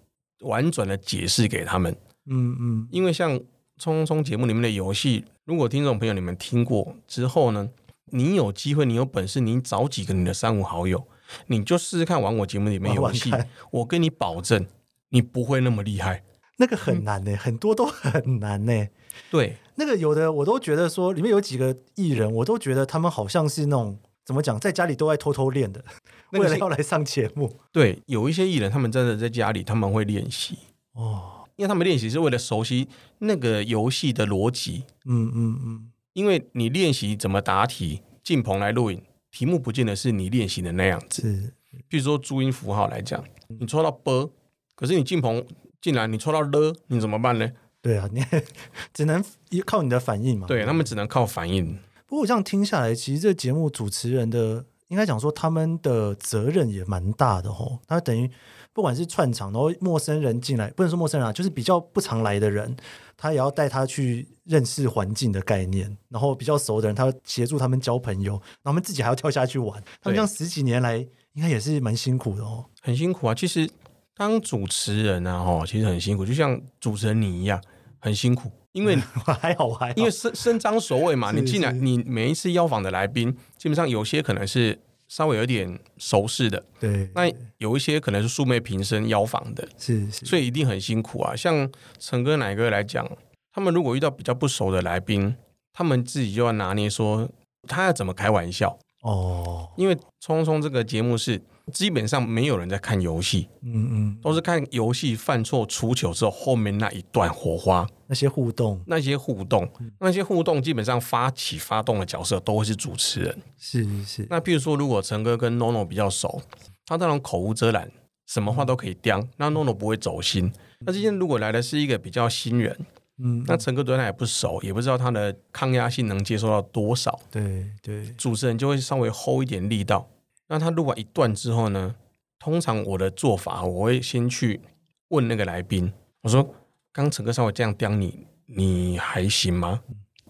[0.42, 1.96] 婉转的解释给他们。
[2.28, 3.32] 嗯嗯，因为像
[3.78, 7.70] 《冲冲冲》节目里面的游戏，如果听众朋友你们听过之后呢，
[8.12, 11.08] 你有机会，你有本事，你找几个你的三五好友，
[11.48, 13.32] 你就试试看玩我节目里面游戏。
[13.72, 14.68] 我跟你保证，
[15.10, 16.24] 你不会那么厉害。
[16.58, 18.90] 那个很难呢、欸，嗯、很多都很难呢、欸。
[19.30, 25.84] 对，那个有的我都觉得说，里面有几个艺人，我都觉得他们好像是那种怎么讲，在家里都在偷偷练的，
[26.32, 27.60] 为了要来上节目。
[27.72, 30.60] 对，有一些艺人，他们真的在家里他们会练习
[30.94, 32.88] 哦，因为他们练习是为了熟悉
[33.20, 34.84] 那个游戏的逻辑。
[35.06, 35.92] 嗯嗯嗯。
[36.16, 41.22] 嗯因为你练习怎么答题，进棚来录影，题目不见得是你练习的那样子。
[41.22, 41.54] 是，
[41.90, 43.22] 比如说注音符号来讲，
[43.60, 44.32] 你抽到 b，
[44.76, 45.46] 可是你进棚
[45.82, 47.52] 进来，你抽到了，你怎么办呢？
[47.82, 48.24] 对啊，你
[48.94, 49.24] 只能
[49.66, 50.48] 靠你的反应嘛。
[50.48, 51.78] 对，他们只能靠反应。
[52.08, 57.80] 不过我这样听下来，其实这节目主持人的应该讲说他们的责任也蛮大的吼。
[57.88, 58.32] 他等于
[58.72, 62.76] 不管是串场，然后陌生人进来，不能说陌生人啊，就是比较不常来的人。
[63.18, 69.82] 他也要带他去认识环境的概念，然后比较熟的人，他协助他们交朋友，然后他们自己还要跳下去玩。
[70.02, 70.98] 他们这样十几年来，
[71.34, 72.66] 应该也是蛮辛苦的哦。
[72.82, 73.34] 很辛苦啊！
[73.34, 73.70] 其实
[74.16, 77.62] 当主持人啊，哦，其实很辛苦，就像主持人你一样，
[78.00, 78.52] 很辛苦。
[78.74, 78.96] 因为
[79.40, 87.10] 还好还好，因为伸伸张所谓嘛，你进来，你每一次邀访的来宾，基本上有些可能是稍微有点熟识的，对。
[87.14, 91.36] 那有一些可能是素昧平生邀访的，是是，所以一定很辛苦啊。
[91.36, 93.10] 像陈哥、奶哥来讲，
[93.52, 95.36] 他们如果遇到比较不熟的来宾，
[95.74, 97.30] 他们自己就要拿捏说
[97.68, 99.70] 他要怎么开玩笑哦。
[99.78, 101.42] 因为《冲冲冲》这个节目是
[101.74, 109.68] 基本上没有人在看游戏，嗯嗯，都是看游戏犯错出糗之后后面那一段火花，那些互动，那些互动，
[110.00, 114.04] 那些互动，基本上发起发动的角色都会是主持人，是是。
[114.04, 114.28] 是。
[114.30, 116.42] 那譬如说，如果陈哥跟 NONO 比较熟，
[116.86, 117.92] 他当然口无遮拦，
[118.28, 120.54] 什么话都可以叼，那 NONO 不会走心。
[120.82, 122.78] 那今天如果来的是一个比较新人，
[123.18, 130.08] 嗯，那陈哥对他也不熟，也不知道他的抗压性能接受到多少，对对，主持人就会稍微 hold 一点力道。
[130.48, 131.96] 那他录完一段之后呢，
[132.40, 134.62] 通常我的做法，我会先去
[135.10, 136.54] 问那个来宾，我说
[136.94, 139.82] ：“刚陈哥稍微这样刁你，你还行吗？”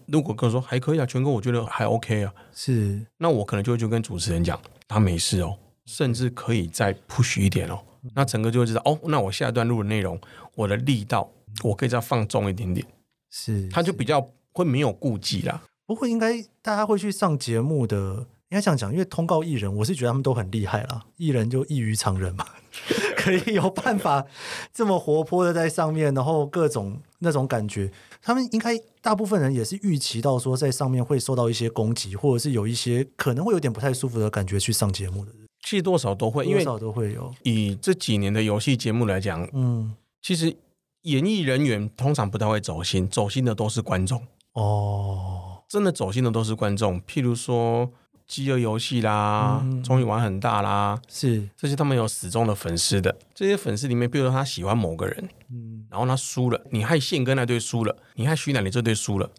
[0.08, 7.80] 如果跟我说还可以啊，全哥我觉得还 OK 啊，是，那我可能就会就跟主持人讲，他没事哦，甚至可以再 push 一点哦。
[8.14, 10.16] 那陈哥就会知道哦，那我下一段录的内容，
[10.54, 11.28] 我的力道
[11.64, 12.86] 我可以再放重一点点，
[13.30, 15.60] 是，他就比较会没有顾忌啦。
[15.84, 22.46] 不过应该大家会去上节目的，应该这样讲，因为通告艺人，我是觉得他们都很厉害啦，艺人就异于常人嘛。
[23.16, 24.24] 可以有办法
[24.72, 27.90] 这么活泼的在上面，然后各种那种感觉，
[28.22, 35.32] 他们应该大部分人也是预期到说在上面会受到一些攻击，或者是有一些可能会有点不太舒服的感觉去上节目的。
[35.64, 37.34] 其实多少都会，因为多少都会有。
[37.42, 40.54] 以这几年的游戏节目来讲，嗯，其实
[41.02, 47.00] 演艺人员通常不太会走心，走心的都是观众哦，真的走心的都是观众。
[47.02, 47.90] 譬如说。
[48.26, 53.16] 饥饿游戏啦，终于玩很大啦，是这些他们有死忠的粉丝的。
[53.34, 59.30] 这些粉丝里面，比如说他喜欢某个人，嗯，然后他输了，你害宪哥那队输了，你害徐乃麟这队输了，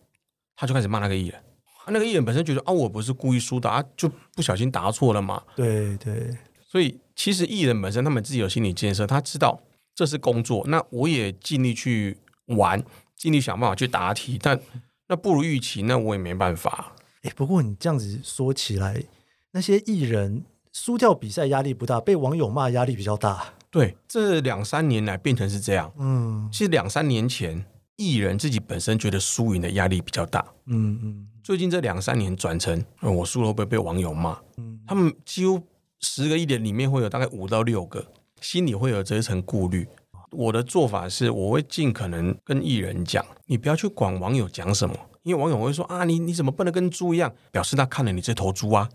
[0.56, 1.38] 他就开始骂那个艺人。
[1.86, 5.44] 啊，那个艺人本身觉得啊，我不是故意输的啊，就不小心答错了嘛。
[5.56, 9.62] 对对，所以其实艺人本身他们自己有心理建设，他知道
[9.94, 12.82] 这是工作，那我也尽力去玩，
[13.18, 14.60] 尽力想办法去答题，但
[15.08, 16.94] 那不如预期，那我也没办法。
[17.24, 19.04] 欸、不过你这样子说起来，
[19.52, 23.54] 那些艺人输掉比赛压力不大，被网友骂压力比较大。
[23.70, 25.92] 对，这两三年来变成是这样。
[25.98, 30.46] 嗯，其实两三年前，艺人自己本身觉得输赢的压力比较大。
[30.68, 34.40] 嗯嗯，最近这两三年转成，嗯、我输了会不会被网友骂？
[34.58, 35.62] 嗯，他们几乎
[36.00, 38.06] 十个艺人里面会有大概五到六个，
[38.40, 39.88] 心里会有这一层顾虑。
[40.32, 44.96] 我的做法是，我会尽可能跟艺人讲，你不要去管网友讲什么。
[45.24, 47.34] 因为网友会说啊，你你怎么笨得跟猪一样？
[47.52, 48.88] 表示他看了你这头猪啊，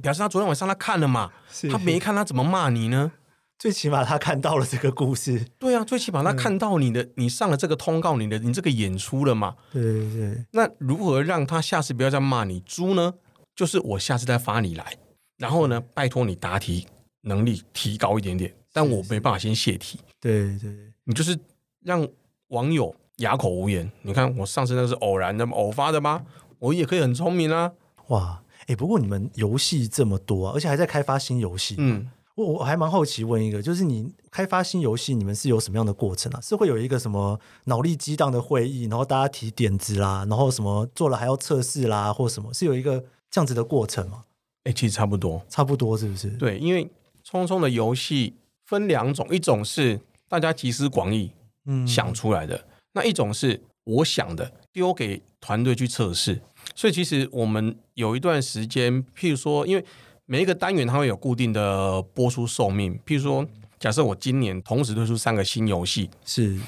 [0.00, 1.30] 表示他昨天晚上他看了嘛，
[1.70, 3.12] 他没看他怎么骂你呢？
[3.58, 9.54] 最起码他看到了这个故事，对啊，最起码他看到你的，你上了这个通告，你的你这个演出了嘛？
[9.72, 10.44] 对对对。
[10.52, 13.14] 那如何让他下次不要再骂你猪呢？
[13.54, 14.96] 就是我下次再发你来，
[15.36, 16.86] 然后呢，拜托你答题
[17.22, 19.98] 能力提高一点点，但我没办法先泄题。
[20.20, 20.70] 对对，
[21.04, 21.38] 你就是
[21.82, 22.08] 让
[22.48, 22.94] 网友。
[23.18, 23.88] 哑口无言。
[24.02, 25.44] 你看我上次那个是偶然的？
[25.50, 26.24] 偶发的吗？
[26.58, 27.70] 我也可以很聪明啊！
[28.08, 31.76] 哇，哎、欸，不过你们游戏这么多，而且还在开发新游戏。
[31.78, 36.40] 嗯，我我还蛮好奇，问一个，就是你开发新游戏，你们是有什么样的过程啊？
[36.40, 42.52] 是会有一个什么脑力激荡的会议，然后大家提点子啦，然后什么做了还要测试啦，或什么？
[42.52, 44.24] 是有一个这样子的过程吗？
[44.64, 46.30] 哎、欸，其实差不多，差不多是不是？
[46.30, 46.90] 对，因为
[47.24, 48.34] 匆匆的游戏
[48.72, 51.30] 分两种，一种是大家集思广益，
[51.66, 52.66] 嗯，想出来的。
[52.94, 56.40] 那一种是我想的，丢给团队去测试。
[56.74, 59.84] 所以其实我们有一段时间，譬如说，因为
[60.24, 62.98] 每一个单元它会有固定的播出寿命。
[63.04, 63.46] 譬如说，
[63.78, 66.58] 假设我今年同时推出三个新游戏，是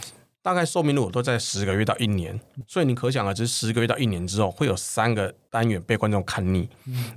[0.43, 2.39] 大概寿命如果都在十个月到一年。
[2.69, 6.69] 所以你可想而知，十个月到一年之后，会有三个单元被观众看腻，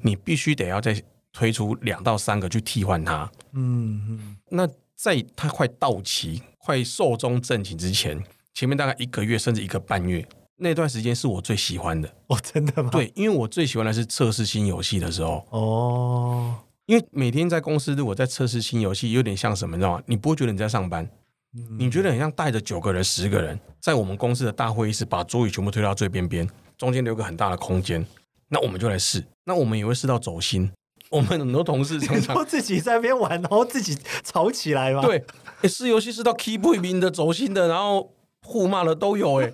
[0.02, 1.04] 你必须得要再
[1.38, 3.30] 推出两到三个去替换它。
[3.54, 4.38] 嗯嗯。
[4.50, 8.20] 那在它快到期、快寿终正寝之前。
[8.56, 12.90] 前面大概一个月甚至一个半月，那段时间是我最喜欢的哦，真的吗？
[12.90, 16.56] 对，因为我最喜欢的是测试新游戏的时候哦。
[16.88, 20.04] 因为每天在公司，如果在测试新游戏，有点像什么，你知道吗？
[20.08, 21.08] 你不会觉得你在上班，
[21.54, 28.04] 嗯、你觉得很像带着九个人、十个人，在我们公司的大会议室，把桌椅全部推到最边边，中间留个很大的空间，
[28.48, 29.24] 那我们就来试。
[29.44, 30.72] 那我们也会试到走心。
[31.10, 35.02] 我们很多同事常常自己在那边玩，然后自己吵起来嘛。
[35.02, 35.24] 对，
[35.64, 38.14] 是游戏是到 key 不明的走心的，然后。
[38.44, 39.54] 互骂了都有哎、欸，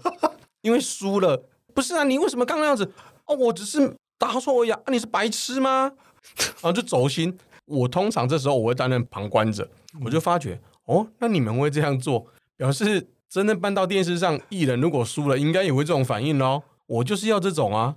[0.61, 2.03] 因为输了不是啊？
[2.03, 2.91] 你为什么刚刚那样子？
[3.25, 4.79] 哦，我只是答错而已啊！
[4.87, 5.91] 你是白痴吗？
[6.37, 7.35] 然后就走心。
[7.65, 9.67] 我通常这时候我会担任旁观者，
[10.05, 16.61] 我就发觉哦，那你们会这样做，表示真的搬到电视上，艺人如果输了，应该也会这种反应喽。
[16.85, 17.95] 我就是要这种啊！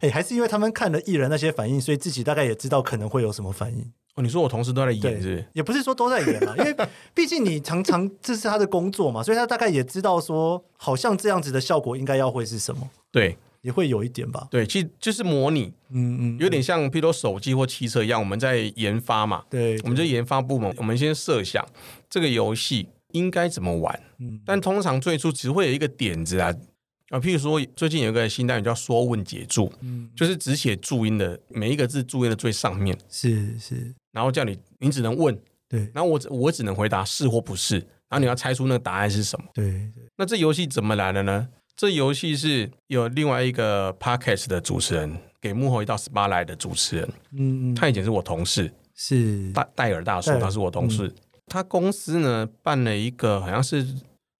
[0.00, 3.92] 哎，还是因为他们看了艺人那些反应，所以自己大概也知道可能会有什么反应。
[4.14, 5.46] 哦，你说我同事都在演是不是？
[5.52, 6.74] 也不是说都在演嘛，因为
[7.12, 12.88] 毕竟你常常这是他的工作嘛，所以他大概也知道说，好像这样子的效果应该要会是什么。
[13.10, 14.48] 对，也会有一点吧。
[14.50, 19.44] 对，其实就是模拟，嗯嗯，有点像譬如说手机或汽车一样，我们在研发嘛。
[19.50, 21.62] 对，我们就研发部门，我们先设想
[22.08, 24.00] 这个游戏应该怎么玩。
[24.18, 26.54] 嗯，但通常最初只会有一个点子啊。
[27.10, 35.38] 啊，譬如说，最近有一个新单元叫“说问解注”，嗯，就是只写注音的，每一个字注音的最上面，是是，然后叫你，你只能问，
[35.68, 40.04] 对，然后我我只能回答是或不是，然后你要猜出那个答案是什么，对对。
[40.16, 41.48] 那这游戏怎么来的呢？
[41.76, 47.08] 这游戏是有另外一个 podcast 的主持人，给幕后一道 spotlight 的主持人。
[47.32, 51.06] 嗯嗯，他以前是我同事，是戴戴尔大叔，他是我同事。
[51.06, 51.14] 嗯、
[51.46, 53.86] 他公司呢办了一个好像是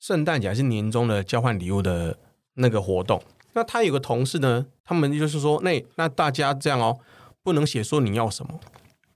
[0.01, 2.19] 圣诞节还是年终的交换礼物的
[2.57, 3.23] 那个活动。
[3.55, 6.99] 那他有个同事呢，他们就是说，那那大家这样哦，
[7.43, 8.61] 不能写说你要什么，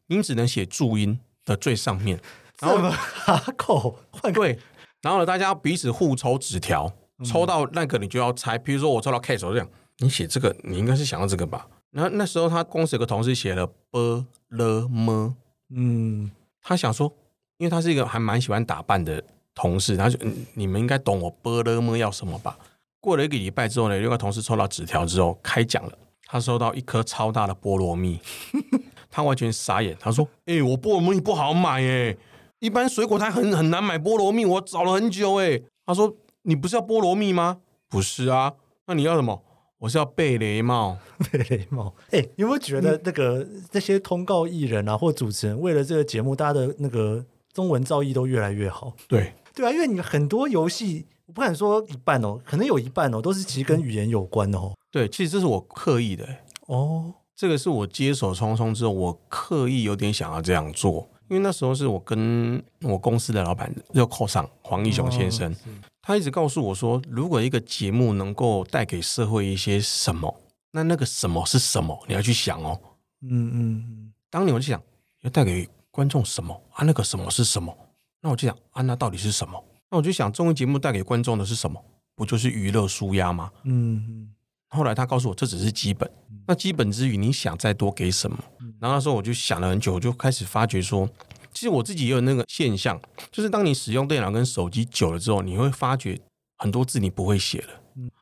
[0.06, 2.18] 你只能写注音的最上面。
[2.60, 4.58] 然后哈口换对，
[5.02, 6.92] 然后呢，大家彼此互抽纸条，
[7.24, 8.56] 抽到那个你就要猜。
[8.56, 9.68] 比如说我抽到 K 手这样，
[9.98, 11.66] 你写这个，你应该是想要这个吧？
[11.90, 15.32] 然后那时候他公司有个同事写了 b l m，
[15.74, 16.30] 嗯，
[16.62, 17.12] 他想说，
[17.58, 19.22] 因为他是一个还蛮喜欢打扮的
[19.54, 20.18] 同事，他就
[20.54, 22.58] 你们应该懂我 b l m 要什么吧？
[23.00, 25.92] 过了一个礼拜之后呢，有个同事抽到纸条之后开奖了，
[26.26, 28.20] 他收到一颗超大的菠萝蜜，
[29.10, 32.16] 他完全傻眼，他说：“哎、欸，我菠萝蜜不好买哎，
[32.58, 37.58] 一般水果摊很很难买菠萝蜜，我找了很久哎。”他说：“你不是要菠萝蜜吗？
[37.88, 38.52] 不是啊，
[38.86, 39.42] 那你要什么？
[39.78, 40.98] 我是要贝雷帽，
[41.32, 41.94] 贝雷帽。
[42.10, 47.24] 哎、欸，有没有觉得那个这、嗯、些通告艺人啊或主持人为了这个节目，大家的那个
[47.54, 48.92] 中文造诣都越来越好？
[49.08, 54.72] 对，对啊，因为你很多游戏。”我不敢说一半哦，可能有一半哦，都是其实跟语言有关哦。
[54.90, 56.26] 对，其实这是我刻意的
[56.66, 57.14] 哦。
[57.36, 65.56] 这个是我接手匆匆之后，我刻意有点想要这样做，因为那时候是我跟我公司的老板要扣上黄义雄先生，哦、
[66.02, 70.34] 他一直告诉我说，如果一个节目能够带给社会一些什么，
[70.72, 71.96] 那那个什么是什么？
[72.08, 72.76] 你要去想哦。
[73.22, 74.12] 嗯嗯。
[74.28, 74.82] 当你我就想
[75.20, 76.84] 要带给观众什么啊？
[76.84, 77.72] 那个什么是什么？
[78.20, 79.62] 那我就想啊，那到底是什么？
[79.90, 81.84] 那我就想，综艺节目带给观众的是什么？
[82.14, 83.50] 不就是娱乐舒压吗？
[83.64, 84.32] 嗯。
[84.68, 86.08] 后来他告诉我，这只是基本。
[86.46, 88.38] 那基本之余，你想再多给什么？
[88.78, 91.08] 然后那时候我就想了很久，我就开始发觉说，
[91.52, 93.00] 其实我自己也有那个现象，
[93.32, 96.20] 就是当你使用电脑跟手机久了之后，你会发觉
[96.58, 97.68] 很多字你不会写了，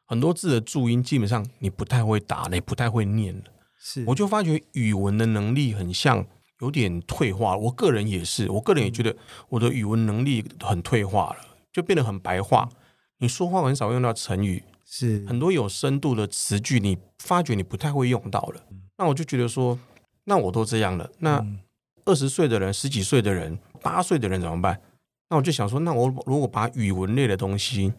[0.07, 3.45] 很多字的注音基本上你不太会打，你不太会念了。
[3.79, 6.27] 是，我就发觉语文的能力很像。
[6.61, 9.15] 有点退化，我个人也是，我个人也觉得
[9.49, 11.37] 我的语文能力很退化了。
[11.73, 12.69] 就变得很白话，
[13.19, 18.63] 你说话很少用到成语，是很多有深度的词句，你发觉你不太会用到了。
[18.97, 19.79] 那我就觉得说，
[20.25, 21.45] 那我都这样了，那
[22.05, 24.81] 二十岁的人、十几岁的人、八岁的人怎么办？
[25.31, 27.93] 那我就想说，那我如果把语文类的东西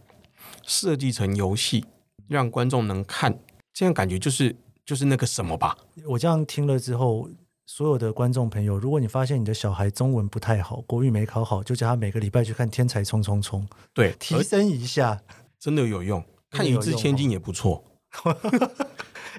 [0.64, 1.86] 设计成游戏，
[2.28, 3.40] 让观众能看，
[3.74, 5.78] 这样感觉就是就是那个什么吧。
[6.08, 7.30] 我这样听了之后。
[7.72, 13.62] 所有的观众朋友，如果你发现你的小孩中文不太好，国语没考好，就叫他每个礼拜去看《天才冲冲冲》，
[13.94, 15.22] 对，提升一下，
[15.60, 16.22] 真的有用。
[16.50, 17.84] 看《一掷千金》也不错。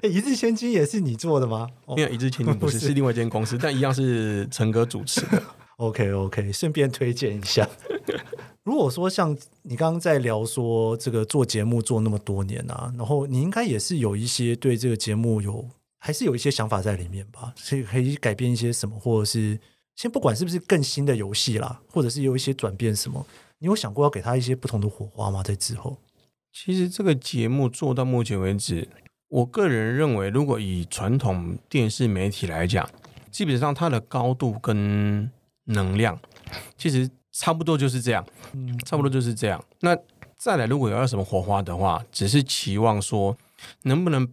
[0.01, 1.67] 哎，《一掷千金》也是你做的吗？
[1.89, 5.43] 没有，《一掷千金》 不是，是另外一间公司，但一样是陈哥主持的。
[5.75, 7.67] OK，OK， 顺便推荐一下。
[8.63, 15.67] 如果说像你刚刚在聊说这个做节目做那么多年啊，然后你应该也是有一些对这个节目有。
[16.03, 19.59] 还是有一些想法在里面吧，所以可以改变一些什么，或者是
[19.95, 23.23] 先不管是不是更新的游戏啦，或者是有一些转变什么，
[23.59, 25.43] 你有想过要给他一些不同的火花吗？
[25.43, 25.95] 在之后，
[26.51, 28.89] 其实这个节目做到目前为止，
[29.27, 32.89] 我个人认为，如果以传统电视媒体来讲，
[33.29, 35.29] 基本上它的高度跟
[35.65, 36.19] 能量，
[36.75, 39.63] 其实差不多就是这样，嗯，差不多就是这样。
[39.81, 39.95] 那
[40.35, 43.37] 再来，如果有什么火花的话，只是期望说
[43.83, 44.27] 能不能。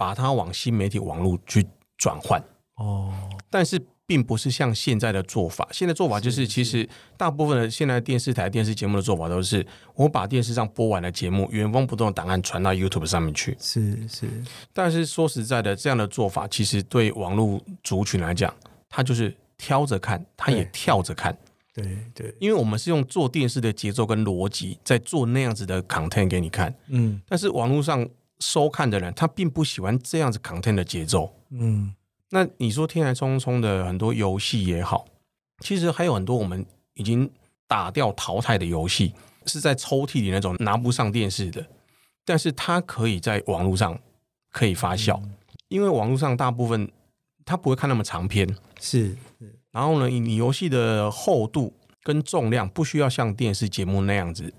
[0.00, 1.62] 把它往新媒体网络去
[1.98, 2.42] 转换
[2.76, 3.12] 哦，
[3.50, 5.68] 但是并不是像现在的做法。
[5.72, 6.88] 现在做法就是，其实
[7.18, 13.54] 大部分的现在电视台电视节目的做法都是，我把电视上播完的节目原封不动的档案传到 YouTube 上面去。
[13.60, 14.26] 是是，
[14.72, 18.50] 但是说实在的，这样的做法其实对网络族群来讲，
[18.88, 21.36] 他就是挑着看，他也跳着看。
[21.74, 26.74] 对对，因为我们是用做电视的节奏跟逻辑在做那样子的 content 给你看。
[26.86, 28.08] 嗯，但是网络上。
[28.40, 31.32] 收看的人，他并不喜欢这样子 content 的节奏。
[31.50, 31.94] 嗯，
[32.30, 35.06] 那你说天才冲冲的很多游戏也好，
[35.60, 36.64] 其实还有很多我们
[36.94, 37.30] 已经
[37.68, 39.14] 打掉淘汰的游戏，
[39.46, 41.66] 是在抽屉里那种拿不上电视的，
[42.24, 44.00] 但是它可以在网络上
[44.50, 45.34] 可以发酵，嗯、
[45.68, 46.90] 因为网络上大部分
[47.44, 48.48] 他不会看那么长篇，
[48.80, 54.54] 是，是然后呢，你游戏的厚度跟重量不需要像电视节目那样子，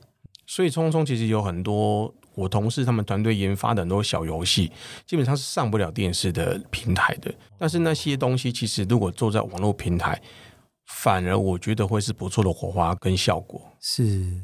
[0.45, 2.13] 所以冲冲其实有很多。
[2.33, 4.71] 我同事他们团队研发的很多小游戏，
[5.05, 7.33] 基本上是上不了电视的平台的。
[7.57, 10.21] 但是那些东西其实如果做在网络平台，
[10.85, 13.61] 反而我觉得会是不错的火花跟效果。
[13.79, 14.41] 是，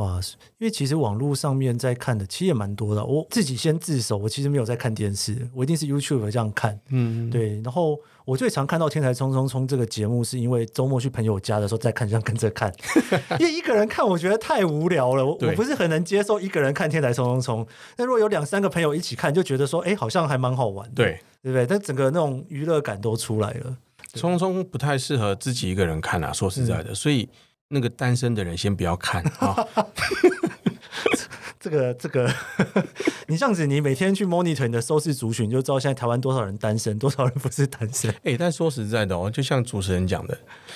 [0.00, 0.18] 哇，
[0.56, 3.04] 因为其实网络上面在看的其实也蛮多的。
[3.04, 6.80] 我自己先自首，我其实没有在看电视，我一定是 YouTube 这样看。
[6.88, 7.60] 嗯，对。
[7.60, 12.72] 然后我最常看到《天才冲冲冲》这个节目，是因为周末去朋友家的时候再看，这样跟着看。
[13.38, 15.26] 因为一个人看，我觉得太无聊了。
[15.26, 17.64] 我我不是很能接受一个人看《天才冲冲冲》。
[17.94, 20.94] 但如果有两三个朋友一起看，就觉得说，哎，好像还蛮好玩的。
[20.94, 21.66] 对，对不对？
[21.66, 23.76] 但整个那种娱乐感都出来了。
[24.14, 27.28] 冲冲不太适合自己一个人看啊，说实在的，嗯、所以。
[27.70, 29.66] 那个单身的人先不要看 啊！
[31.60, 32.28] 这个这个，
[33.28, 38.10] 你这样子，你每天去 monitor 你的收视族群，就知道现在台湾多少人单身，多少人不是单身。
[38.10, 40.34] 哎、欸，但说实在的哦，就像主持人讲的，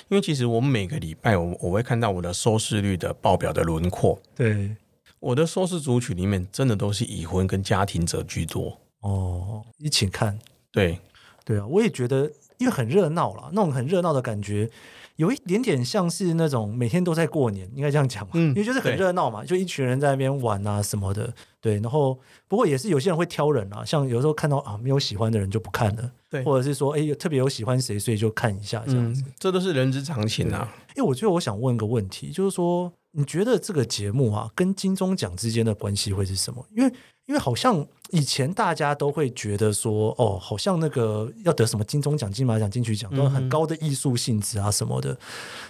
[0.08, 4.20] 因为其实我们每个礼拜我我会看到我的收视率的报表的轮廓。
[4.36, 4.76] 对，
[5.18, 8.78] 我的收视族群里面真的都是已婚跟家庭者居多。
[9.00, 10.38] 哦，一起看。
[10.70, 11.00] 对，
[11.44, 14.70] 对啊，我也觉得，因为很热闹啦，那种很热闹的感觉。
[15.16, 21.74] 有一点点像是那种每天都在过年，应该这样讲嘛，嗯，因为就是很热闹嘛，就一群人在那边玩啊什么的，对。
[21.80, 30.74] 然后不过也是有些人会挑人啊，像有时候看到啊没有喜欢的人就不看了，对，或者是说哎特别有喜欢谁，所以就看一下这样子，嗯，这都是人之常情啊。
[30.96, 36.66] 因为我觉得我想问个问题，就是说你觉得这个节目啊跟金钟奖之间的关系会是什么？
[36.76, 36.92] 因为
[37.26, 45.12] 因为好像以前大家都会觉得说，哦，好像那个要得什么金钟奖、金马奖、金曲奖，都很高的艺术性质啊什么的。
[45.12, 45.18] 嗯、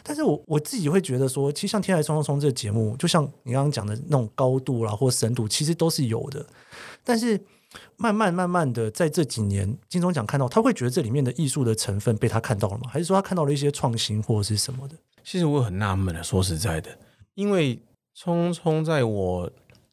[0.02, 6.44] 但是我我自己会觉得说，其实像《天才冲冲冲》这个节目，就像你刚刚讲的那种高度啦或深度，其实都是有的。
[7.04, 7.38] 但是
[7.96, 12.88] 慢慢慢慢的，在这几年金钟奖看到，他会觉得这里面的艺术的成分被他看到了吗？
[12.88, 14.96] 还是说他看到了一些创新或者是什么的？
[15.22, 16.90] 其实我很纳闷的，说实在的，
[17.34, 17.80] 因为
[18.14, 19.52] 聪聪在我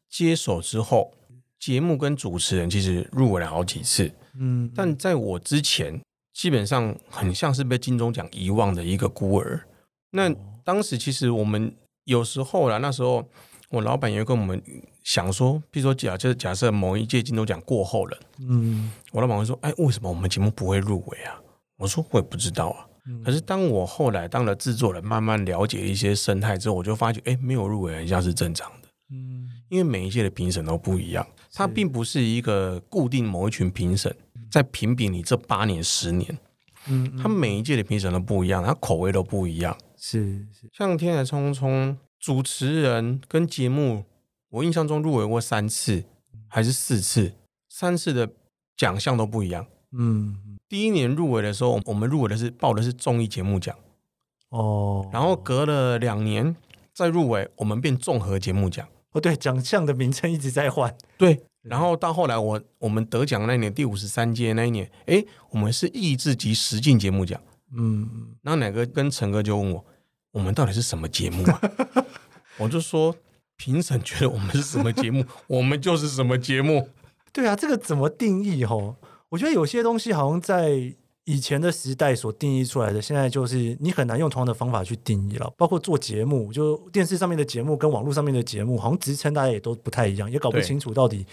[0.10, 1.14] 接手之后。
[1.62, 6.02] 节目跟主持人其实入围了好几次，嗯，但在我之前，
[6.34, 9.64] 基本上很像是被金钟奖遗忘的一个孤儿。
[10.10, 10.34] 那
[10.64, 11.72] 当时其实我们
[12.06, 13.24] 有时候啦，那时候
[13.70, 14.60] 我老板也跟我们
[15.04, 21.40] 想说，比如说假设假设某一届金钟奖过后了，嗯，我老板会说，哎，为什么我们节目不会入围啊？
[21.78, 22.88] 我说我也不知道啊。
[23.26, 31.28] 可是当我后来当了制作人，慢慢了解一些生态之后，我就发觉，哎，没有入围很像是正常的，嗯，因为每一届的评审都不一样。
[31.54, 34.16] 它并不是一个固定某一群评审
[34.50, 36.38] 在评比你这八年十年，
[36.88, 39.76] 嗯，他每一届的评审都不一样，他口味都不一样。
[39.98, 44.06] 是是，像《天才冲冲》主持人跟节目，
[44.50, 46.04] 我印象中入围过三次
[46.48, 47.34] 还是四次，
[47.68, 48.30] 三次的
[48.78, 49.66] 奖项都不一样。
[49.92, 53.76] 嗯，第一年入围的时候，我们入围的是报的是综艺节目奖，
[54.52, 56.56] 哦，然后隔了两年
[56.94, 58.88] 再入围，我们变综合节目奖。
[59.12, 60.96] 哦，对，奖项的名称一直在换。
[61.18, 67.42] 对，然后到后来我，我我们得奖那年，第五十三届那一年，哎，我们是益智及实境节目奖。
[67.76, 69.86] 嗯，然后哪个跟陈哥就问我，
[70.32, 71.62] 我们到底是什么节目啊？
[72.60, 73.14] 我就说，
[73.58, 76.88] 评审觉得我们是什么节目，我们就是什么节目。
[77.34, 78.64] 对啊，这个怎么定义？
[78.64, 78.96] 吼，
[79.32, 80.94] 我觉得有些东西好像在。
[81.26, 85.54] 以前的时代所定义出来的，现在就是你很难用同样的方法去定义了。
[85.56, 91.24] 包括做节目，就电视上面的节目跟网络上面的节目，好像职称大家也都不太一样，也搞不清楚到底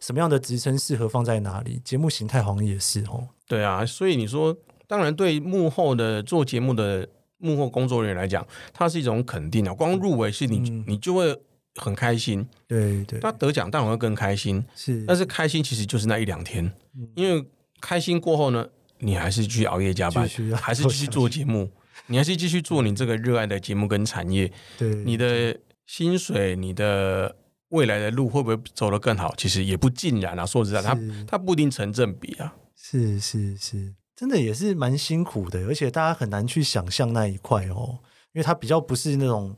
[0.00, 1.78] 什么样的职称适合放在哪里。
[1.84, 3.28] 节目形态好像也是哦。
[3.46, 9.74] 对啊，所以你说，当然对幕后的做节目的幕后工作人员来讲，它是一种肯定啊。
[9.74, 11.38] 光入围是你，嗯、你就会
[11.76, 12.46] 很开心。
[12.66, 14.64] 对对，他得奖当然会更开心。
[14.74, 16.64] 是，但是开心其实就是那一两天，
[16.96, 17.44] 嗯、因为
[17.80, 18.66] 开心过后呢，
[18.98, 21.70] 你还是继续熬夜加班，还是继续做节目，
[22.06, 24.50] 你还是继续做你这个热爱的节目跟产业。
[24.78, 27.36] 对，你的薪水，你的
[27.68, 29.34] 未来的路会不会走得更好？
[29.36, 30.46] 其实也不尽然啊。
[30.46, 32.54] 说实在，它它不一定成正比啊。
[32.76, 37.98] 是是是，真的也是蛮辛苦的，而且大家很难去想象那一块哦，
[38.32, 39.56] 因为它比较不是那种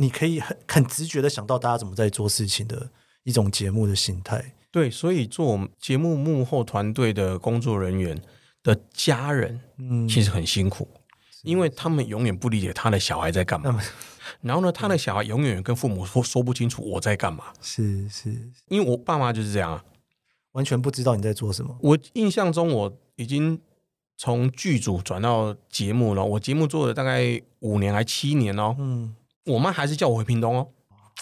[0.00, 2.90] 你可以很很直觉的想到大家怎么在做事情的
[3.24, 4.54] 一种节目的形态。
[4.70, 8.18] 对，所以做我们节目幕后团队的工作人员
[8.62, 11.00] 的家人，嗯，其实很辛苦，嗯、
[11.42, 13.78] 因为他们永远不理解他的小孩在干嘛。
[13.78, 13.80] 嗯、
[14.40, 17.44] 然后呢，他的小孩永远跟父母说说不清楚我在干嘛。
[17.60, 19.84] 是是，因为我爸妈就是这样啊，
[20.52, 21.76] 完全不知道你在做什么。
[21.82, 23.60] 我印象中，我已经
[24.16, 26.24] 从剧组转到节目了。
[26.24, 28.74] 我节目做了大概五年还七年哦。
[28.78, 29.14] 嗯，
[29.46, 30.68] 我妈还是叫我回屏东哦，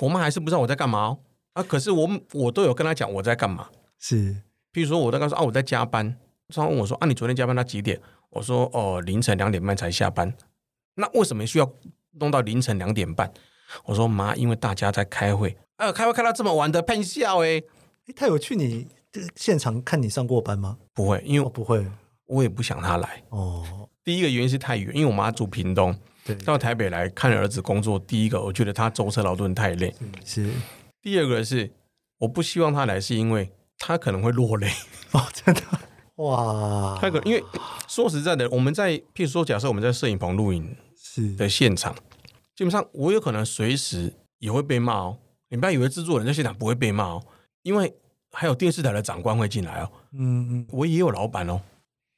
[0.01, 1.19] 我妈还是不知道我在干嘛哦。
[1.55, 3.69] 啊，可是我我都有跟她讲我在干嘛。
[3.99, 4.35] 是，
[4.73, 6.17] 譬如说我在跟她说啊，我在加班。
[6.51, 8.01] 他问我说：“啊，你昨天加班到几点？”
[8.31, 10.33] 我说：“哦，凌晨两点半才下班。”
[10.97, 11.71] 那为什么需要
[12.13, 13.31] 弄到凌晨两点半？
[13.85, 15.59] 我说：“妈，因为大家在开会。
[15.77, 17.59] 哎呦，开会开到这么晚的，喷笑哎！
[18.07, 18.89] 哎，他有去你
[19.37, 20.79] 现场看你上过班吗？
[20.95, 21.87] 不会，因为我不会，
[22.25, 23.23] 我也不想他来。
[23.29, 26.01] 哦，第一个原因是太远，因为我妈住屏东，对，
[26.37, 30.51] 到台北来看儿子工作，第一个我觉得他舟车劳顿太累，是。
[31.01, 31.71] 第二个是
[32.19, 34.69] 我不希望他来，是因为他可能会落泪
[35.13, 35.63] 哦，真的
[36.17, 37.43] 哇，他可因为
[37.87, 41.95] 说实在的，我们在譬如说，假设我们在摄影棚录影是的现场，
[42.57, 45.19] 基本上我有可能随时也会被骂哦。
[45.51, 47.25] 你不要以为制作人在现场不会被骂哦，
[47.63, 47.95] 因为
[48.33, 49.91] 还有电视台的长官会进来哦。
[50.13, 51.61] 嗯嗯，我也有老板哦，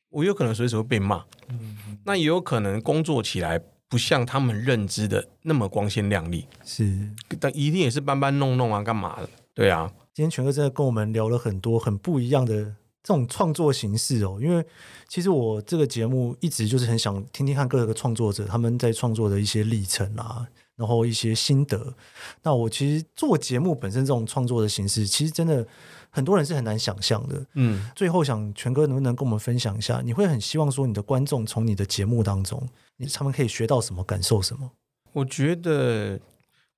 [0.08, 1.22] 我有可能随时会被骂。
[1.48, 3.61] 嗯，那也有可能工作起来
[3.91, 6.47] 不像他们认知的那么光鲜亮丽。
[6.64, 9.28] 是，但一定也是搬搬弄弄啊，干嘛的？
[9.53, 9.93] 对啊。
[10.14, 12.64] 今天全哥真的跟我们聊了很多很不一样的
[13.03, 14.64] 这种创作形式哦，因为
[15.09, 20.47] 其实我这个节目一直就是很想听听看各个创作者他们在创作的一些历程啊。
[20.81, 21.95] 然后一些心得，
[22.43, 25.66] 那我其实做节目本身这种创作的形式，其实真的
[26.09, 27.45] 很多人是很难想象的。
[27.53, 32.66] 嗯，最后想全哥能不能跟我们分享一下，你会很希望说你的观众从你的节目当中，
[32.97, 34.70] 你他们可以学到什么，感受什么？
[35.12, 36.18] 我觉得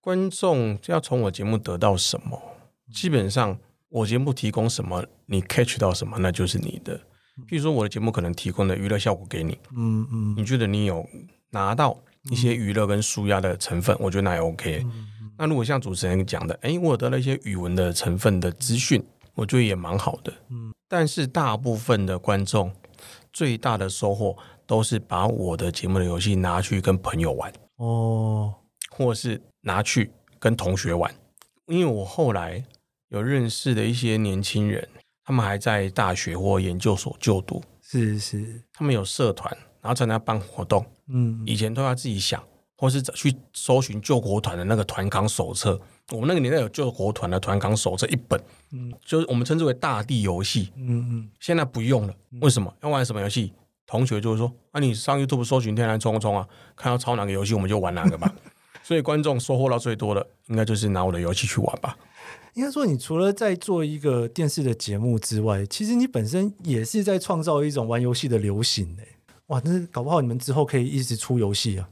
[0.01, 2.43] 观众要从我节目得到什么，
[2.93, 3.57] 基本上
[3.89, 6.99] 我节目提供什么，你 catch 到什么，那就是你的。
[7.47, 11.09] 譬如说我的节目可能提供的娱乐效果给你，嗯嗯，你觉得你有
[11.51, 11.97] 拿到？
[12.31, 14.87] 一些娱乐跟舒压的成分，我觉得那也 OK。
[15.39, 19.03] 那如果像主持人讲的，哎，我得了一些语文的成分的资讯，
[19.35, 20.33] 我觉得也蛮好的。
[20.51, 22.71] 嗯，但是大部分的观众
[23.33, 28.55] 最大的收获都是把我的节目的游戏拿去跟朋友玩哦，
[28.91, 31.13] 或是拿去跟同学玩。
[31.67, 32.63] 因为我后来
[33.09, 34.87] 有认识的一些年轻人，
[35.25, 39.57] 他们还在大学或研究所就读，是是，他们有社团。
[39.83, 42.43] 然后参加办活动，嗯，以前都要自己想，
[42.77, 45.79] 或是去搜寻救国团的那个团康手册。
[46.11, 51.31] 我们那个年代有救国团的团康手册一本，嗯，就是我们称之为大地游戏，嗯嗯。
[51.41, 52.73] 现在不用了，为什么？
[52.83, 53.53] 要玩什么游戏？
[53.87, 58.33] 同学就会说：“啊，你上 YouTube 搜寻天然冲冲啊，看到抄哪个游戏，我们就玩哪个吧。
[58.83, 61.97] ”所以观众收获到最多的，应该就是拿我的游戏去玩吧。
[62.55, 69.09] 应该说，你除了在做一个电视的节目之外，其实你本身也是在创造一种玩游戏的流行诶。
[69.53, 71.87] 哇，那是搞不好你们之后可以一直出游戏啊！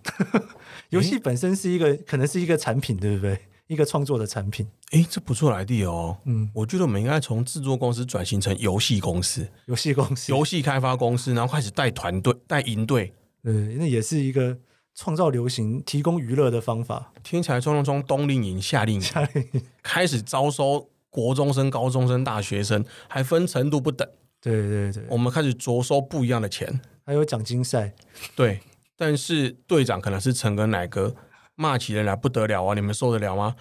[0.89, 3.39] 游戏本身是一个，欸、可能是一个产品，对不对？
[3.67, 4.67] 一个创作的产品。
[4.93, 6.17] 哎、欸，这不错的 idea 哦。
[6.25, 13.13] 嗯，我觉得我们应该从制作公司转型成游戏公司，游戏公司，游戏开发公司，然后开始带团队、带营队。
[13.45, 14.57] 嗯，那也是一个
[14.95, 17.13] 创造流行、提供娱乐的方法。
[17.23, 24.09] 听起来冲冲冲，冬令营、夏令营，夏令营开始招收国中生、高中生、大学生，还分程度不等。
[24.41, 26.81] 对对对，我们开始着收不一样的钱。
[27.11, 27.93] 还有奖金赛，
[28.37, 28.61] 对，
[28.97, 31.13] 但是队长可能是陈跟奶哥，
[31.57, 32.73] 骂起人来不得了啊！
[32.73, 33.57] 你们受得了吗？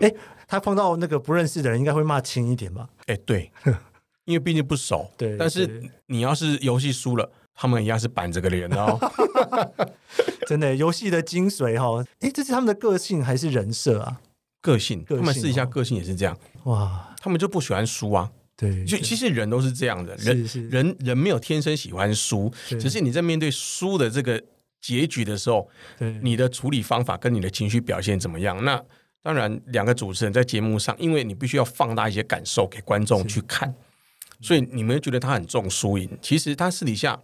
[0.00, 0.16] 哎、欸，
[0.48, 2.88] 他碰到那个不认识的人，应该会骂轻一点吧？
[3.06, 3.52] 哎、欸，对，
[4.24, 5.08] 因为毕竟不熟。
[5.16, 8.98] 对，但是你要是游戏输了，他们一样是板着个脸的哦。
[10.48, 12.04] 真的，游戏的精髓哈！
[12.18, 14.20] 哎、欸，这是他们的个性还是人设啊？
[14.60, 16.36] 个性，个性哦、他们试一下个性也是这样。
[16.64, 18.32] 哇，他们就不喜欢输啊。
[18.60, 24.42] 对，就其实人都是这样的，人人人没有天生喜欢输，只是你在面对输的这个
[24.82, 25.66] 结局的时候，
[26.20, 28.62] 你的处理方法跟你的情绪表现怎么样？
[28.62, 28.78] 那
[29.22, 33.74] 当然，两个主持人在节目上，因为你必须要放大一些感受给观众去看，
[34.42, 37.18] 所以你们觉得他很重输赢，其实他私底下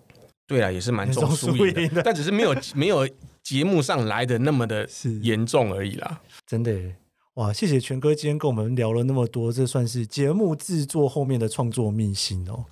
[0.46, 3.06] 对啊也是蛮重输赢的， 但只是没有没有
[3.42, 4.88] 节目上来的那么的
[5.20, 6.72] 严重而已啦，真的。
[7.36, 12.64] 哇，谢谢全哥今天跟我们聊了那么多，这算是节目制作后面的创作秘辛哦。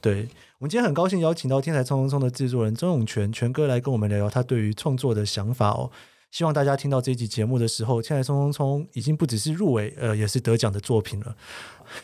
[0.00, 5.88] 对，我们今天很高兴邀请到《天才冲冲冲》的制作人曾永权全哥来跟我们聊聊他对于创作的想法哦。
[6.32, 11.36] 希望大家听到这一集节目的时候，《天才冲冲冲》已经不只是入围，呃，也是得奖的作品了。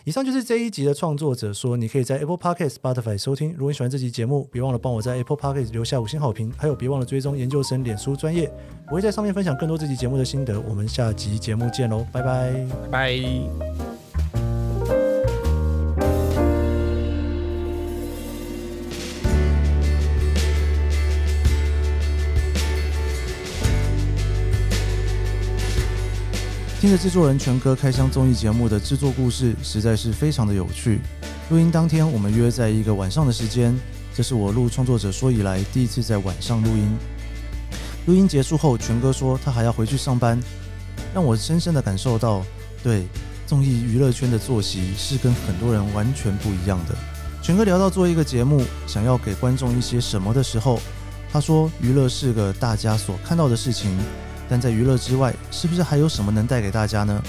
[0.04, 3.52] 以上就是这一集的创作者说，你可以在 Apple Podcast、Spotify 收听。
[3.52, 8.50] 如果你喜欢这集节目，别忘了帮我在 Apple Podcast 留下五星好评，还有别忘了追踪研究生脸书专业，
[8.88, 10.60] 我会在上面分享更多这集节目的心得。
[10.60, 12.52] 我们下集节目见喽，拜拜，
[12.90, 13.93] 拜拜。
[26.84, 31.00] 听着制作人权哥开箱综艺节目的制作故事，实在是非常的有趣。
[31.48, 33.74] 录音当天，我们约在一个晚上的时间，
[34.14, 36.94] 这是我录创作者说以来第一次在晚上录音。
[38.04, 40.38] 录音结束后，权哥说他还要回去上班，
[41.14, 42.44] 让我深深的感受到，
[42.82, 43.06] 对
[43.46, 46.94] 综艺娱乐圈的作息是跟很多人完全不一样的。
[47.40, 50.78] 权哥聊到做一个节目，想要给观众一些什么的时候，
[51.32, 53.96] 他说娱乐是个大家所看到的事情。
[54.48, 57.22] 但在娱乐之外，是不是还有什么能带给大家呢？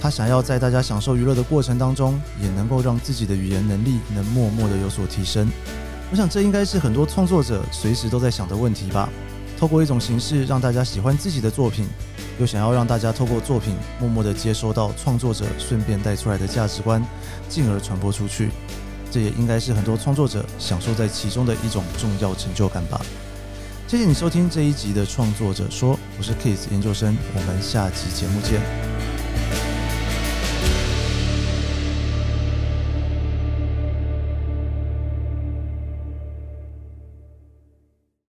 [0.00, 5.48] 他想要在大家享受娱乐的过程当中，也能够让自己的语言能力能默默的有所提升。
[6.10, 9.08] 我想这应该是很多创作者随时都在想的问题吧。
[9.58, 11.88] 透过一种形式让大家喜欢自己的作品，
[12.38, 17.02] 又想要让大家透过作品默默地接收到创作者顺便带出来的价值观，
[17.48, 18.50] 进而传播出去。
[19.10, 23.00] 这也应该是很多创作者享受在其中的一种重要成就感吧。
[23.88, 28.60] 谢谢你收听这一集的创作者说，我是 Kiss 研究生，我们下期节目见。